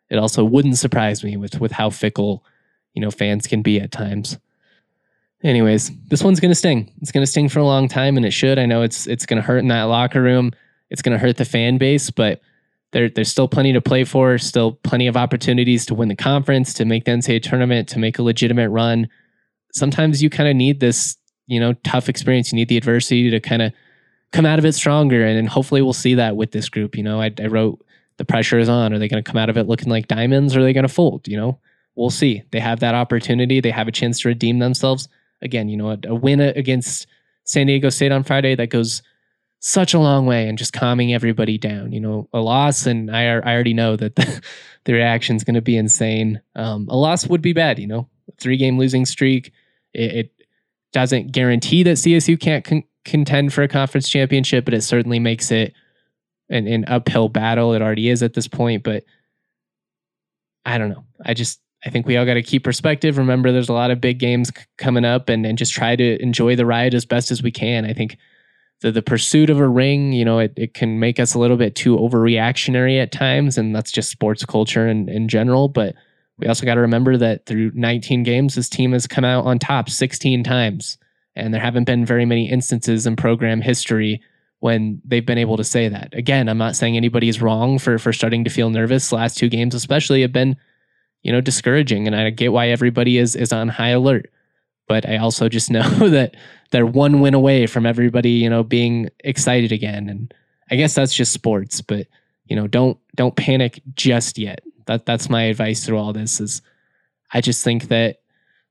it 0.09 0.17
also 0.17 0.43
wouldn't 0.43 0.77
surprise 0.77 1.23
me 1.23 1.37
with 1.37 1.59
with 1.59 1.71
how 1.71 1.89
fickle, 1.89 2.43
you 2.93 3.01
know, 3.01 3.11
fans 3.11 3.47
can 3.47 3.61
be 3.61 3.79
at 3.79 3.91
times. 3.91 4.37
Anyways, 5.43 5.91
this 6.07 6.23
one's 6.23 6.39
gonna 6.39 6.55
sting. 6.55 6.91
It's 7.01 7.11
gonna 7.11 7.25
sting 7.25 7.49
for 7.49 7.59
a 7.59 7.65
long 7.65 7.87
time, 7.87 8.17
and 8.17 8.25
it 8.25 8.31
should. 8.31 8.59
I 8.59 8.65
know 8.65 8.81
it's 8.81 9.07
it's 9.07 9.25
gonna 9.25 9.41
hurt 9.41 9.59
in 9.59 9.67
that 9.69 9.83
locker 9.83 10.21
room. 10.21 10.51
It's 10.89 11.01
gonna 11.01 11.17
hurt 11.17 11.37
the 11.37 11.45
fan 11.45 11.77
base, 11.77 12.09
but 12.09 12.41
there, 12.91 13.09
there's 13.09 13.29
still 13.29 13.47
plenty 13.47 13.73
to 13.73 13.81
play 13.81 14.03
for. 14.03 14.37
Still 14.37 14.73
plenty 14.73 15.07
of 15.07 15.15
opportunities 15.15 15.85
to 15.87 15.95
win 15.95 16.09
the 16.09 16.15
conference, 16.15 16.73
to 16.75 16.85
make 16.85 17.05
the 17.05 17.11
NCAA 17.11 17.41
tournament, 17.43 17.87
to 17.89 17.99
make 17.99 18.17
a 18.17 18.23
legitimate 18.23 18.69
run. 18.69 19.07
Sometimes 19.73 20.23
you 20.23 20.29
kind 20.29 20.49
of 20.49 20.55
need 20.55 20.79
this, 20.79 21.15
you 21.49 21.59
know, 21.59 21.73
tough 21.83 22.09
experience. 22.09 22.51
You 22.51 22.57
need 22.57 22.69
the 22.69 22.77
adversity 22.77 23.29
to 23.29 23.39
kind 23.39 23.61
of 23.61 23.73
come 24.31 24.45
out 24.45 24.59
of 24.59 24.65
it 24.65 24.73
stronger, 24.73 25.25
and, 25.25 25.37
and 25.37 25.49
hopefully 25.49 25.81
we'll 25.81 25.93
see 25.93 26.15
that 26.15 26.35
with 26.35 26.51
this 26.51 26.69
group. 26.69 26.95
You 26.95 27.03
know, 27.03 27.21
I, 27.21 27.31
I 27.41 27.47
wrote 27.47 27.83
the 28.17 28.25
pressure 28.25 28.59
is 28.59 28.69
on. 28.69 28.93
Are 28.93 28.99
they 28.99 29.07
going 29.07 29.23
to 29.23 29.29
come 29.29 29.39
out 29.39 29.49
of 29.49 29.57
it 29.57 29.67
looking 29.67 29.89
like 29.89 30.07
diamonds, 30.07 30.55
or 30.55 30.59
are 30.59 30.63
they 30.63 30.73
going 30.73 30.87
to 30.87 30.93
fold? 30.93 31.27
You 31.27 31.37
know, 31.37 31.59
we'll 31.95 32.09
see. 32.09 32.43
They 32.51 32.59
have 32.59 32.81
that 32.81 32.95
opportunity. 32.95 33.59
They 33.59 33.71
have 33.71 33.87
a 33.87 33.91
chance 33.91 34.19
to 34.21 34.27
redeem 34.27 34.59
themselves 34.59 35.09
again, 35.41 35.69
you 35.69 35.77
know, 35.77 35.91
a, 35.91 35.97
a 36.07 36.15
win 36.15 36.39
against 36.39 37.07
San 37.45 37.67
Diego 37.67 37.89
State 37.89 38.11
on 38.11 38.23
Friday 38.23 38.55
that 38.55 38.69
goes 38.69 39.01
such 39.59 39.93
a 39.93 39.99
long 39.99 40.25
way 40.25 40.47
and 40.47 40.57
just 40.57 40.73
calming 40.73 41.13
everybody 41.13 41.57
down. 41.57 41.91
You 41.91 41.99
know, 41.99 42.29
a 42.33 42.39
loss, 42.39 42.85
and 42.85 43.09
I, 43.09 43.23
I 43.23 43.53
already 43.53 43.73
know 43.73 43.95
that 43.95 44.15
the, 44.15 44.41
the 44.85 44.93
reaction 44.93 45.35
is 45.35 45.43
going 45.43 45.55
to 45.55 45.61
be 45.61 45.77
insane. 45.77 46.41
Um, 46.55 46.87
a 46.89 46.97
loss 46.97 47.27
would 47.27 47.41
be 47.41 47.53
bad, 47.53 47.79
you 47.79 47.87
know, 47.87 48.07
three 48.39 48.57
game 48.57 48.77
losing 48.77 49.05
streak. 49.05 49.51
It, 49.93 50.15
it, 50.15 50.31
doesn't 50.91 51.31
guarantee 51.31 51.83
that 51.83 51.97
CSU 51.97 52.39
can't 52.39 52.63
con- 52.63 52.83
contend 53.05 53.53
for 53.53 53.63
a 53.63 53.67
conference 53.67 54.09
championship, 54.09 54.65
but 54.65 54.73
it 54.73 54.81
certainly 54.81 55.19
makes 55.19 55.51
it 55.51 55.73
an, 56.49 56.67
an 56.67 56.85
uphill 56.87 57.29
battle. 57.29 57.73
It 57.73 57.81
already 57.81 58.09
is 58.09 58.23
at 58.23 58.33
this 58.33 58.47
point, 58.47 58.83
but 58.83 59.03
I 60.65 60.77
don't 60.77 60.89
know. 60.89 61.05
I 61.25 61.33
just 61.33 61.59
I 61.85 61.89
think 61.89 62.05
we 62.05 62.17
all 62.17 62.25
got 62.25 62.33
to 62.33 62.43
keep 62.43 62.63
perspective. 62.63 63.17
Remember, 63.17 63.51
there's 63.51 63.69
a 63.69 63.73
lot 63.73 63.91
of 63.91 64.01
big 64.01 64.19
games 64.19 64.51
c- 64.55 64.63
coming 64.77 65.05
up, 65.05 65.29
and 65.29 65.45
and 65.45 65.57
just 65.57 65.73
try 65.73 65.95
to 65.95 66.21
enjoy 66.21 66.55
the 66.55 66.65
ride 66.65 66.93
as 66.93 67.05
best 67.05 67.31
as 67.31 67.41
we 67.41 67.51
can. 67.51 67.85
I 67.85 67.93
think 67.93 68.17
the 68.81 68.91
the 68.91 69.01
pursuit 69.01 69.49
of 69.49 69.59
a 69.59 69.67
ring, 69.67 70.11
you 70.11 70.25
know, 70.25 70.39
it, 70.39 70.53
it 70.57 70.73
can 70.73 70.99
make 70.99 71.19
us 71.19 71.33
a 71.33 71.39
little 71.39 71.57
bit 71.57 71.75
too 71.75 71.97
overreactionary 71.97 73.01
at 73.01 73.11
times, 73.11 73.57
and 73.57 73.75
that's 73.75 73.91
just 73.91 74.09
sports 74.09 74.45
culture 74.45 74.87
in, 74.87 75.07
in 75.09 75.27
general. 75.27 75.69
But 75.69 75.95
we 76.39 76.47
also 76.47 76.65
got 76.65 76.75
to 76.75 76.81
remember 76.81 77.17
that 77.17 77.45
through 77.45 77.71
19 77.75 78.23
games, 78.23 78.55
this 78.55 78.69
team 78.69 78.93
has 78.93 79.07
come 79.07 79.25
out 79.25 79.45
on 79.45 79.59
top 79.59 79.89
16 79.89 80.43
times, 80.43 80.97
and 81.35 81.53
there 81.53 81.61
haven't 81.61 81.85
been 81.85 82.05
very 82.05 82.25
many 82.25 82.49
instances 82.49 83.05
in 83.05 83.15
program 83.15 83.61
history 83.61 84.21
when 84.59 85.01
they've 85.05 85.25
been 85.25 85.37
able 85.37 85.57
to 85.57 85.63
say 85.63 85.87
that. 85.87 86.13
Again, 86.13 86.49
I'm 86.49 86.57
not 86.57 86.75
saying 86.75 86.97
anybody's 86.97 87.41
wrong 87.41 87.79
for 87.79 87.97
for 87.97 88.11
starting 88.11 88.43
to 88.43 88.49
feel 88.49 88.69
nervous. 88.69 89.11
Last 89.11 89.37
two 89.37 89.49
games, 89.49 89.75
especially, 89.75 90.21
have 90.21 90.33
been 90.33 90.57
you 91.23 91.31
know, 91.31 91.41
discouraging. 91.41 92.07
And 92.07 92.15
I 92.15 92.29
get 92.29 92.53
why 92.53 92.69
everybody 92.69 93.17
is 93.17 93.35
is 93.35 93.51
on 93.51 93.67
high 93.69 93.89
alert. 93.89 94.31
But 94.87 95.07
I 95.07 95.17
also 95.17 95.49
just 95.49 95.69
know 95.71 96.09
that 96.09 96.35
they're 96.71 96.85
one 96.85 97.19
win 97.19 97.33
away 97.33 97.67
from 97.67 97.85
everybody, 97.85 98.31
you 98.31 98.49
know, 98.49 98.63
being 98.63 99.09
excited 99.23 99.71
again. 99.71 100.09
And 100.09 100.33
I 100.71 100.75
guess 100.75 100.93
that's 100.95 101.13
just 101.13 101.33
sports, 101.33 101.81
but 101.81 102.07
you 102.45 102.55
know, 102.55 102.67
don't 102.67 102.97
don't 103.15 103.35
panic 103.35 103.81
just 103.95 104.37
yet. 104.37 104.61
That 104.89 105.05
that's 105.05 105.29
my 105.29 105.43
advice 105.43 105.85
through 105.85 105.99
all 105.99 106.13
this 106.13 106.41
is 106.41 106.63
I 107.31 107.41
just 107.41 107.63
think 107.63 107.89
that 107.89 108.17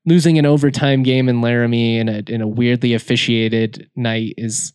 losing 0.05 0.37
an 0.37 0.47
overtime 0.47 1.05
game 1.05 1.29
in 1.29 1.41
Laramie 1.41 1.99
in 1.99 2.09
a 2.09 2.23
in 2.27 2.41
a 2.41 2.49
weirdly 2.49 2.93
officiated 2.93 3.89
night 3.95 4.35
is 4.37 4.73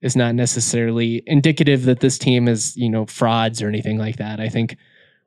is 0.00 0.16
not 0.16 0.34
necessarily 0.34 1.22
indicative 1.26 1.84
that 1.84 2.00
this 2.00 2.16
team 2.16 2.48
is, 2.48 2.74
you 2.74 2.88
know, 2.88 3.04
frauds 3.04 3.60
or 3.60 3.68
anything 3.68 3.98
like 3.98 4.16
that. 4.16 4.40
I 4.40 4.48
think 4.48 4.78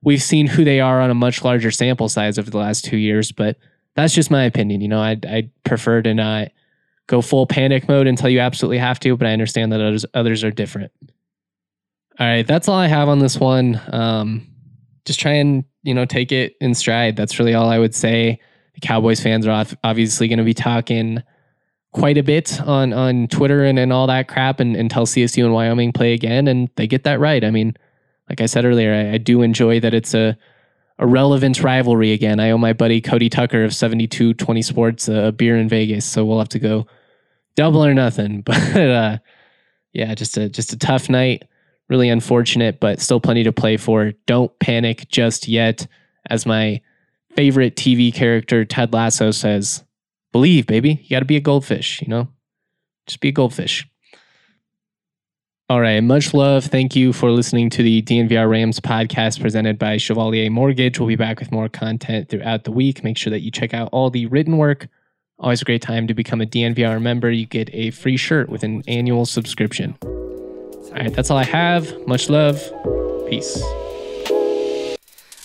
we've 0.02 0.22
seen 0.22 0.48
who 0.48 0.64
they 0.64 0.80
are 0.80 1.00
on 1.00 1.12
a 1.12 1.16
much 1.16 1.44
larger 1.44 1.70
sample 1.70 2.10
size 2.10 2.40
over 2.40 2.50
the 2.50 2.58
last 2.58 2.86
two 2.86 2.98
years, 2.98 3.32
but 3.32 3.58
that's 3.96 4.16
just 4.16 4.32
my 4.32 4.46
opinion. 4.46 4.82
You 4.82 4.88
know, 4.88 5.02
I'd, 5.02 5.26
I'd 5.28 5.52
prefer 5.64 6.02
to 6.02 6.14
not 6.16 6.50
go 7.06 7.22
full 7.22 7.46
panic 7.46 7.88
mode 7.88 8.08
until 8.08 8.30
you 8.30 8.40
absolutely 8.40 8.80
have 8.80 9.00
to, 9.02 9.16
but 9.16 9.28
I 9.28 9.34
understand 9.34 9.72
that 9.74 9.82
others, 9.82 10.06
others 10.16 10.44
are 10.44 10.52
different. 10.52 10.92
All 12.20 12.28
right, 12.28 12.48
that's 12.48 12.68
all 12.68 12.78
I 12.78 12.88
have 12.88 13.10
on 13.10 13.20
this 13.20 13.38
one. 13.38 13.80
Um, 13.92 14.48
just 15.10 15.20
try 15.20 15.32
and, 15.32 15.64
you 15.82 15.92
know, 15.92 16.06
take 16.06 16.32
it 16.32 16.56
in 16.62 16.76
stride. 16.76 17.16
That's 17.16 17.40
really 17.40 17.56
all 17.56 17.68
I 17.68 17.80
would 17.80 17.96
say. 17.96 18.40
The 18.76 18.80
Cowboys 18.80 19.20
fans 19.20 19.48
are 19.48 19.66
obviously 19.84 20.28
going 20.28 20.38
to 20.38 20.46
be 20.46 20.54
talking 20.54 21.24
quite 21.94 22.20
a 22.20 22.22
bit 22.22 22.62
on 22.62 22.94
on 22.94 23.28
Twitter 23.28 23.64
and, 23.64 23.80
and 23.80 23.92
all 23.92 24.06
that 24.06 24.28
crap 24.28 24.60
and, 24.60 24.76
until 24.76 25.08
CSU 25.08 25.44
and 25.44 25.52
Wyoming 25.52 25.94
play 25.94 26.14
again, 26.14 26.48
and 26.48 26.70
they 26.76 26.86
get 26.86 27.06
that 27.06 27.20
right. 27.20 27.44
I 27.44 27.50
mean, 27.50 27.76
like 28.30 28.40
I 28.40 28.46
said 28.46 28.66
earlier, 28.66 28.94
I, 28.94 29.14
I 29.16 29.18
do 29.18 29.42
enjoy 29.42 29.80
that 29.80 29.96
it's 29.96 30.14
a 30.14 30.38
a 31.00 31.08
relevant 31.08 31.64
rivalry 31.64 32.12
again. 32.12 32.40
I 32.40 32.52
owe 32.52 32.60
my 32.60 32.74
buddy 32.74 33.02
Cody 33.02 33.30
Tucker 33.30 33.64
of 33.64 33.74
7220 33.74 34.62
Sports 34.62 35.08
a 35.08 35.32
beer 35.32 35.58
in 35.58 35.68
Vegas, 35.68 36.06
so 36.06 36.24
we'll 36.24 36.38
have 36.38 36.50
to 36.50 36.60
go 36.60 36.86
double 37.56 37.84
or 37.84 37.96
nothing. 37.96 38.44
But 38.46 38.78
uh, 38.78 39.18
yeah, 39.92 40.14
just 40.14 40.38
a 40.38 40.50
just 40.50 40.72
a 40.72 40.78
tough 40.78 41.10
night. 41.10 41.46
Really 41.90 42.10
unfortunate, 42.10 42.80
but 42.80 43.00
still 43.00 43.20
plenty 43.20 43.44
to 43.44 43.52
play 43.52 43.78
for. 43.78 44.14
Don't 44.26 44.58
panic 44.60 45.08
just 45.10 45.48
yet. 45.48 45.88
As 46.30 46.46
my 46.46 46.82
favorite 47.36 47.76
TV 47.76 48.14
character 48.14 48.66
Ted 48.66 48.94
Lasso 48.94 49.32
says, 49.32 49.84
believe, 50.32 50.68
baby. 50.68 51.00
You 51.04 51.10
got 51.10 51.20
to 51.20 51.26
be 51.26 51.38
a 51.38 51.42
goldfish, 51.42 52.02
you 52.02 52.08
know? 52.08 52.28
Just 53.08 53.22
be 53.22 53.30
a 53.30 53.32
goldfish. 53.32 53.88
All 55.70 55.82
right. 55.82 56.00
Much 56.00 56.34
love. 56.34 56.66
Thank 56.66 56.96
you 56.96 57.14
for 57.14 57.30
listening 57.30 57.70
to 57.72 57.84
the 57.84 58.02
DNVR 58.02 58.50
Rams 58.50 58.80
podcast 58.80 59.40
presented 59.40 59.78
by 59.78 59.98
Chevalier 59.98 60.50
Mortgage. 60.50 61.00
We'll 61.00 61.08
be 61.08 61.16
back 61.16 61.40
with 61.40 61.52
more 61.52 61.70
content 61.70 62.30
throughout 62.30 62.64
the 62.64 62.72
week. 62.72 63.04
Make 63.04 63.18
sure 63.18 63.30
that 63.30 63.42
you 63.42 63.52
check 63.52 63.74
out 63.74 63.90
all 63.92 64.10
the 64.10 64.26
written 64.26 64.58
work. 64.58 64.88
Always 65.38 65.62
a 65.62 65.66
great 65.66 65.84
time 65.84 66.08
to 66.08 66.16
become 66.16 66.42
a 66.42 66.46
DNVR 66.46 67.00
member. 67.00 67.30
You 67.30 67.46
get 67.46 67.70
a 67.72 67.92
free 67.92 68.18
shirt 68.18 68.50
with 68.50 68.64
an 68.64 68.84
annual 68.88 69.26
subscription. 69.26 69.96
All 70.90 70.96
right. 70.96 71.14
That's 71.14 71.30
all 71.30 71.38
I 71.38 71.44
have. 71.44 72.08
Much 72.08 72.30
love. 72.30 72.60
Peace. 73.30 73.62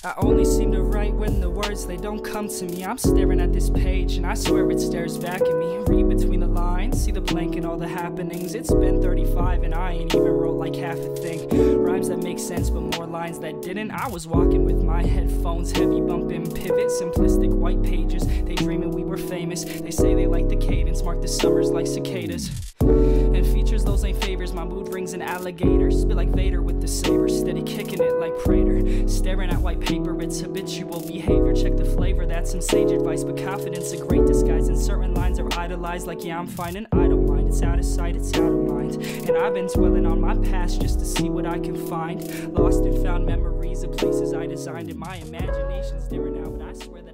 I 0.05 0.13
only 0.19 0.45
seem 0.45 0.71
to 0.73 0.83
write 0.83 1.15
when 1.15 1.41
the 1.41 1.49
words 1.49 1.87
they 1.87 1.97
don't 1.97 2.23
come 2.23 2.47
to 2.47 2.67
me. 2.67 2.85
I'm 2.85 2.99
staring 2.99 3.41
at 3.41 3.55
this 3.55 3.71
page 3.71 4.17
and 4.17 4.27
I 4.27 4.35
swear 4.35 4.71
it 4.71 4.79
stares 4.79 5.17
back 5.17 5.41
at 5.41 5.57
me. 5.57 5.79
Read 5.87 6.11
between 6.11 6.41
the 6.41 6.47
lines, 6.47 7.03
see 7.03 7.11
the 7.11 7.23
blank 7.23 7.57
and 7.57 7.65
all 7.65 7.79
the 7.79 7.89
happenings. 7.89 8.55
It's 8.55 8.75
been 8.75 9.01
35 9.01 9.63
and 9.63 9.75
I 9.75 9.93
ain't 9.93 10.15
even 10.15 10.27
wrote 10.27 10.57
like 10.57 10.77
half 10.77 10.99
a 10.99 11.17
thing. 11.17 11.49
Rhymes 11.83 12.11
that 12.11 12.23
make 12.23 12.39
sense, 12.39 12.69
but 12.69 12.83
more 12.83 13.07
lines 13.07 13.39
that 13.39 13.63
didn't. 13.63 13.93
I 13.93 14.07
was 14.09 14.27
walking 14.27 14.67
with 14.67 14.83
my 14.83 15.03
headphones, 15.03 15.73
heavy 15.73 16.03
bumping 16.03 16.53
pivot, 16.53 16.89
simplistic 16.89 17.49
white 17.49 17.83
pages. 17.83 18.27
They 18.27 18.57
dreaming 18.57 18.91
we 18.91 19.05
were 19.05 19.17
famous. 19.17 19.65
They 19.65 19.91
say 19.91 20.15
they 20.15 20.27
like 20.27 20.51
the 20.51 20.57
cadence, 20.57 21.03
mark 21.03 21.23
the 21.23 21.29
summers 21.29 21.71
like 21.71 21.87
cicadas. 21.87 22.75
And 22.81 23.47
features 23.47 23.85
those 23.85 24.05
ain't 24.05 24.23
favors 24.23 24.53
My 24.53 24.65
mood 24.65 24.93
rings 24.93 25.15
an 25.15 25.23
alligator. 25.23 25.91
Spit 25.91 26.17
like 26.17 26.29
Vader 26.29 26.61
with 26.61 26.81
the 26.81 26.89
saber. 26.89 27.29
Steady 27.29 27.63
kicking 27.63 28.03
it 28.03 28.17
like 28.17 28.37
Prater. 28.41 29.09
Staring 29.09 29.51
at 29.51 29.59
white 29.59 29.81
paper, 29.81 29.94
it's 30.03 30.41
habitual 30.41 31.01
behavior. 31.07 31.55
Check 31.55 31.77
the 31.77 31.85
flavor, 31.85 32.27
that's 32.27 32.51
some 32.51 32.61
sage 32.61 32.91
advice. 32.91 33.23
But 33.23 33.37
confidence 33.37 33.93
a 33.93 33.97
great 33.97 34.27
disguise. 34.27 34.69
And 34.69 34.79
certain 34.79 35.15
lines 35.15 35.39
are 35.39 35.49
idolized, 35.57 36.07
like, 36.07 36.25
yeah, 36.25 36.39
I'm 36.39 36.47
fine 36.47 36.77
and 36.77 36.87
I 36.93 37.09
don't 37.09 37.27
mind. 37.27 37.49
It's 37.49 37.63
out 37.63 37.79
of 37.79 37.85
sight, 37.85 38.17
it's 38.17 38.35
out 38.35 38.53
of 38.53 38.65
mind. 38.65 38.97
And 39.29 39.37
I've 39.37 39.55
been 39.55 39.67
dwelling 39.67 40.07
on 40.07 40.21
my 40.21 40.37
past 40.49 40.81
just 40.81 40.99
to 40.99 41.05
see 41.05 41.31
what 41.31 41.47
I 41.47 41.59
can 41.59 41.77
find. 41.89 42.23
Lost 42.55 42.85
and 42.85 43.03
found 43.05 43.27
memories 43.27 43.85
of 43.85 43.93
places 43.93 44.35
I 44.35 44.47
designed. 44.47 44.91
And 44.91 44.99
my 44.99 45.17
imagination's 45.17 46.09
different 46.09 46.43
now, 46.43 46.51
but 46.51 46.63
I 46.63 46.73
swear 46.73 47.03
that. 47.03 47.14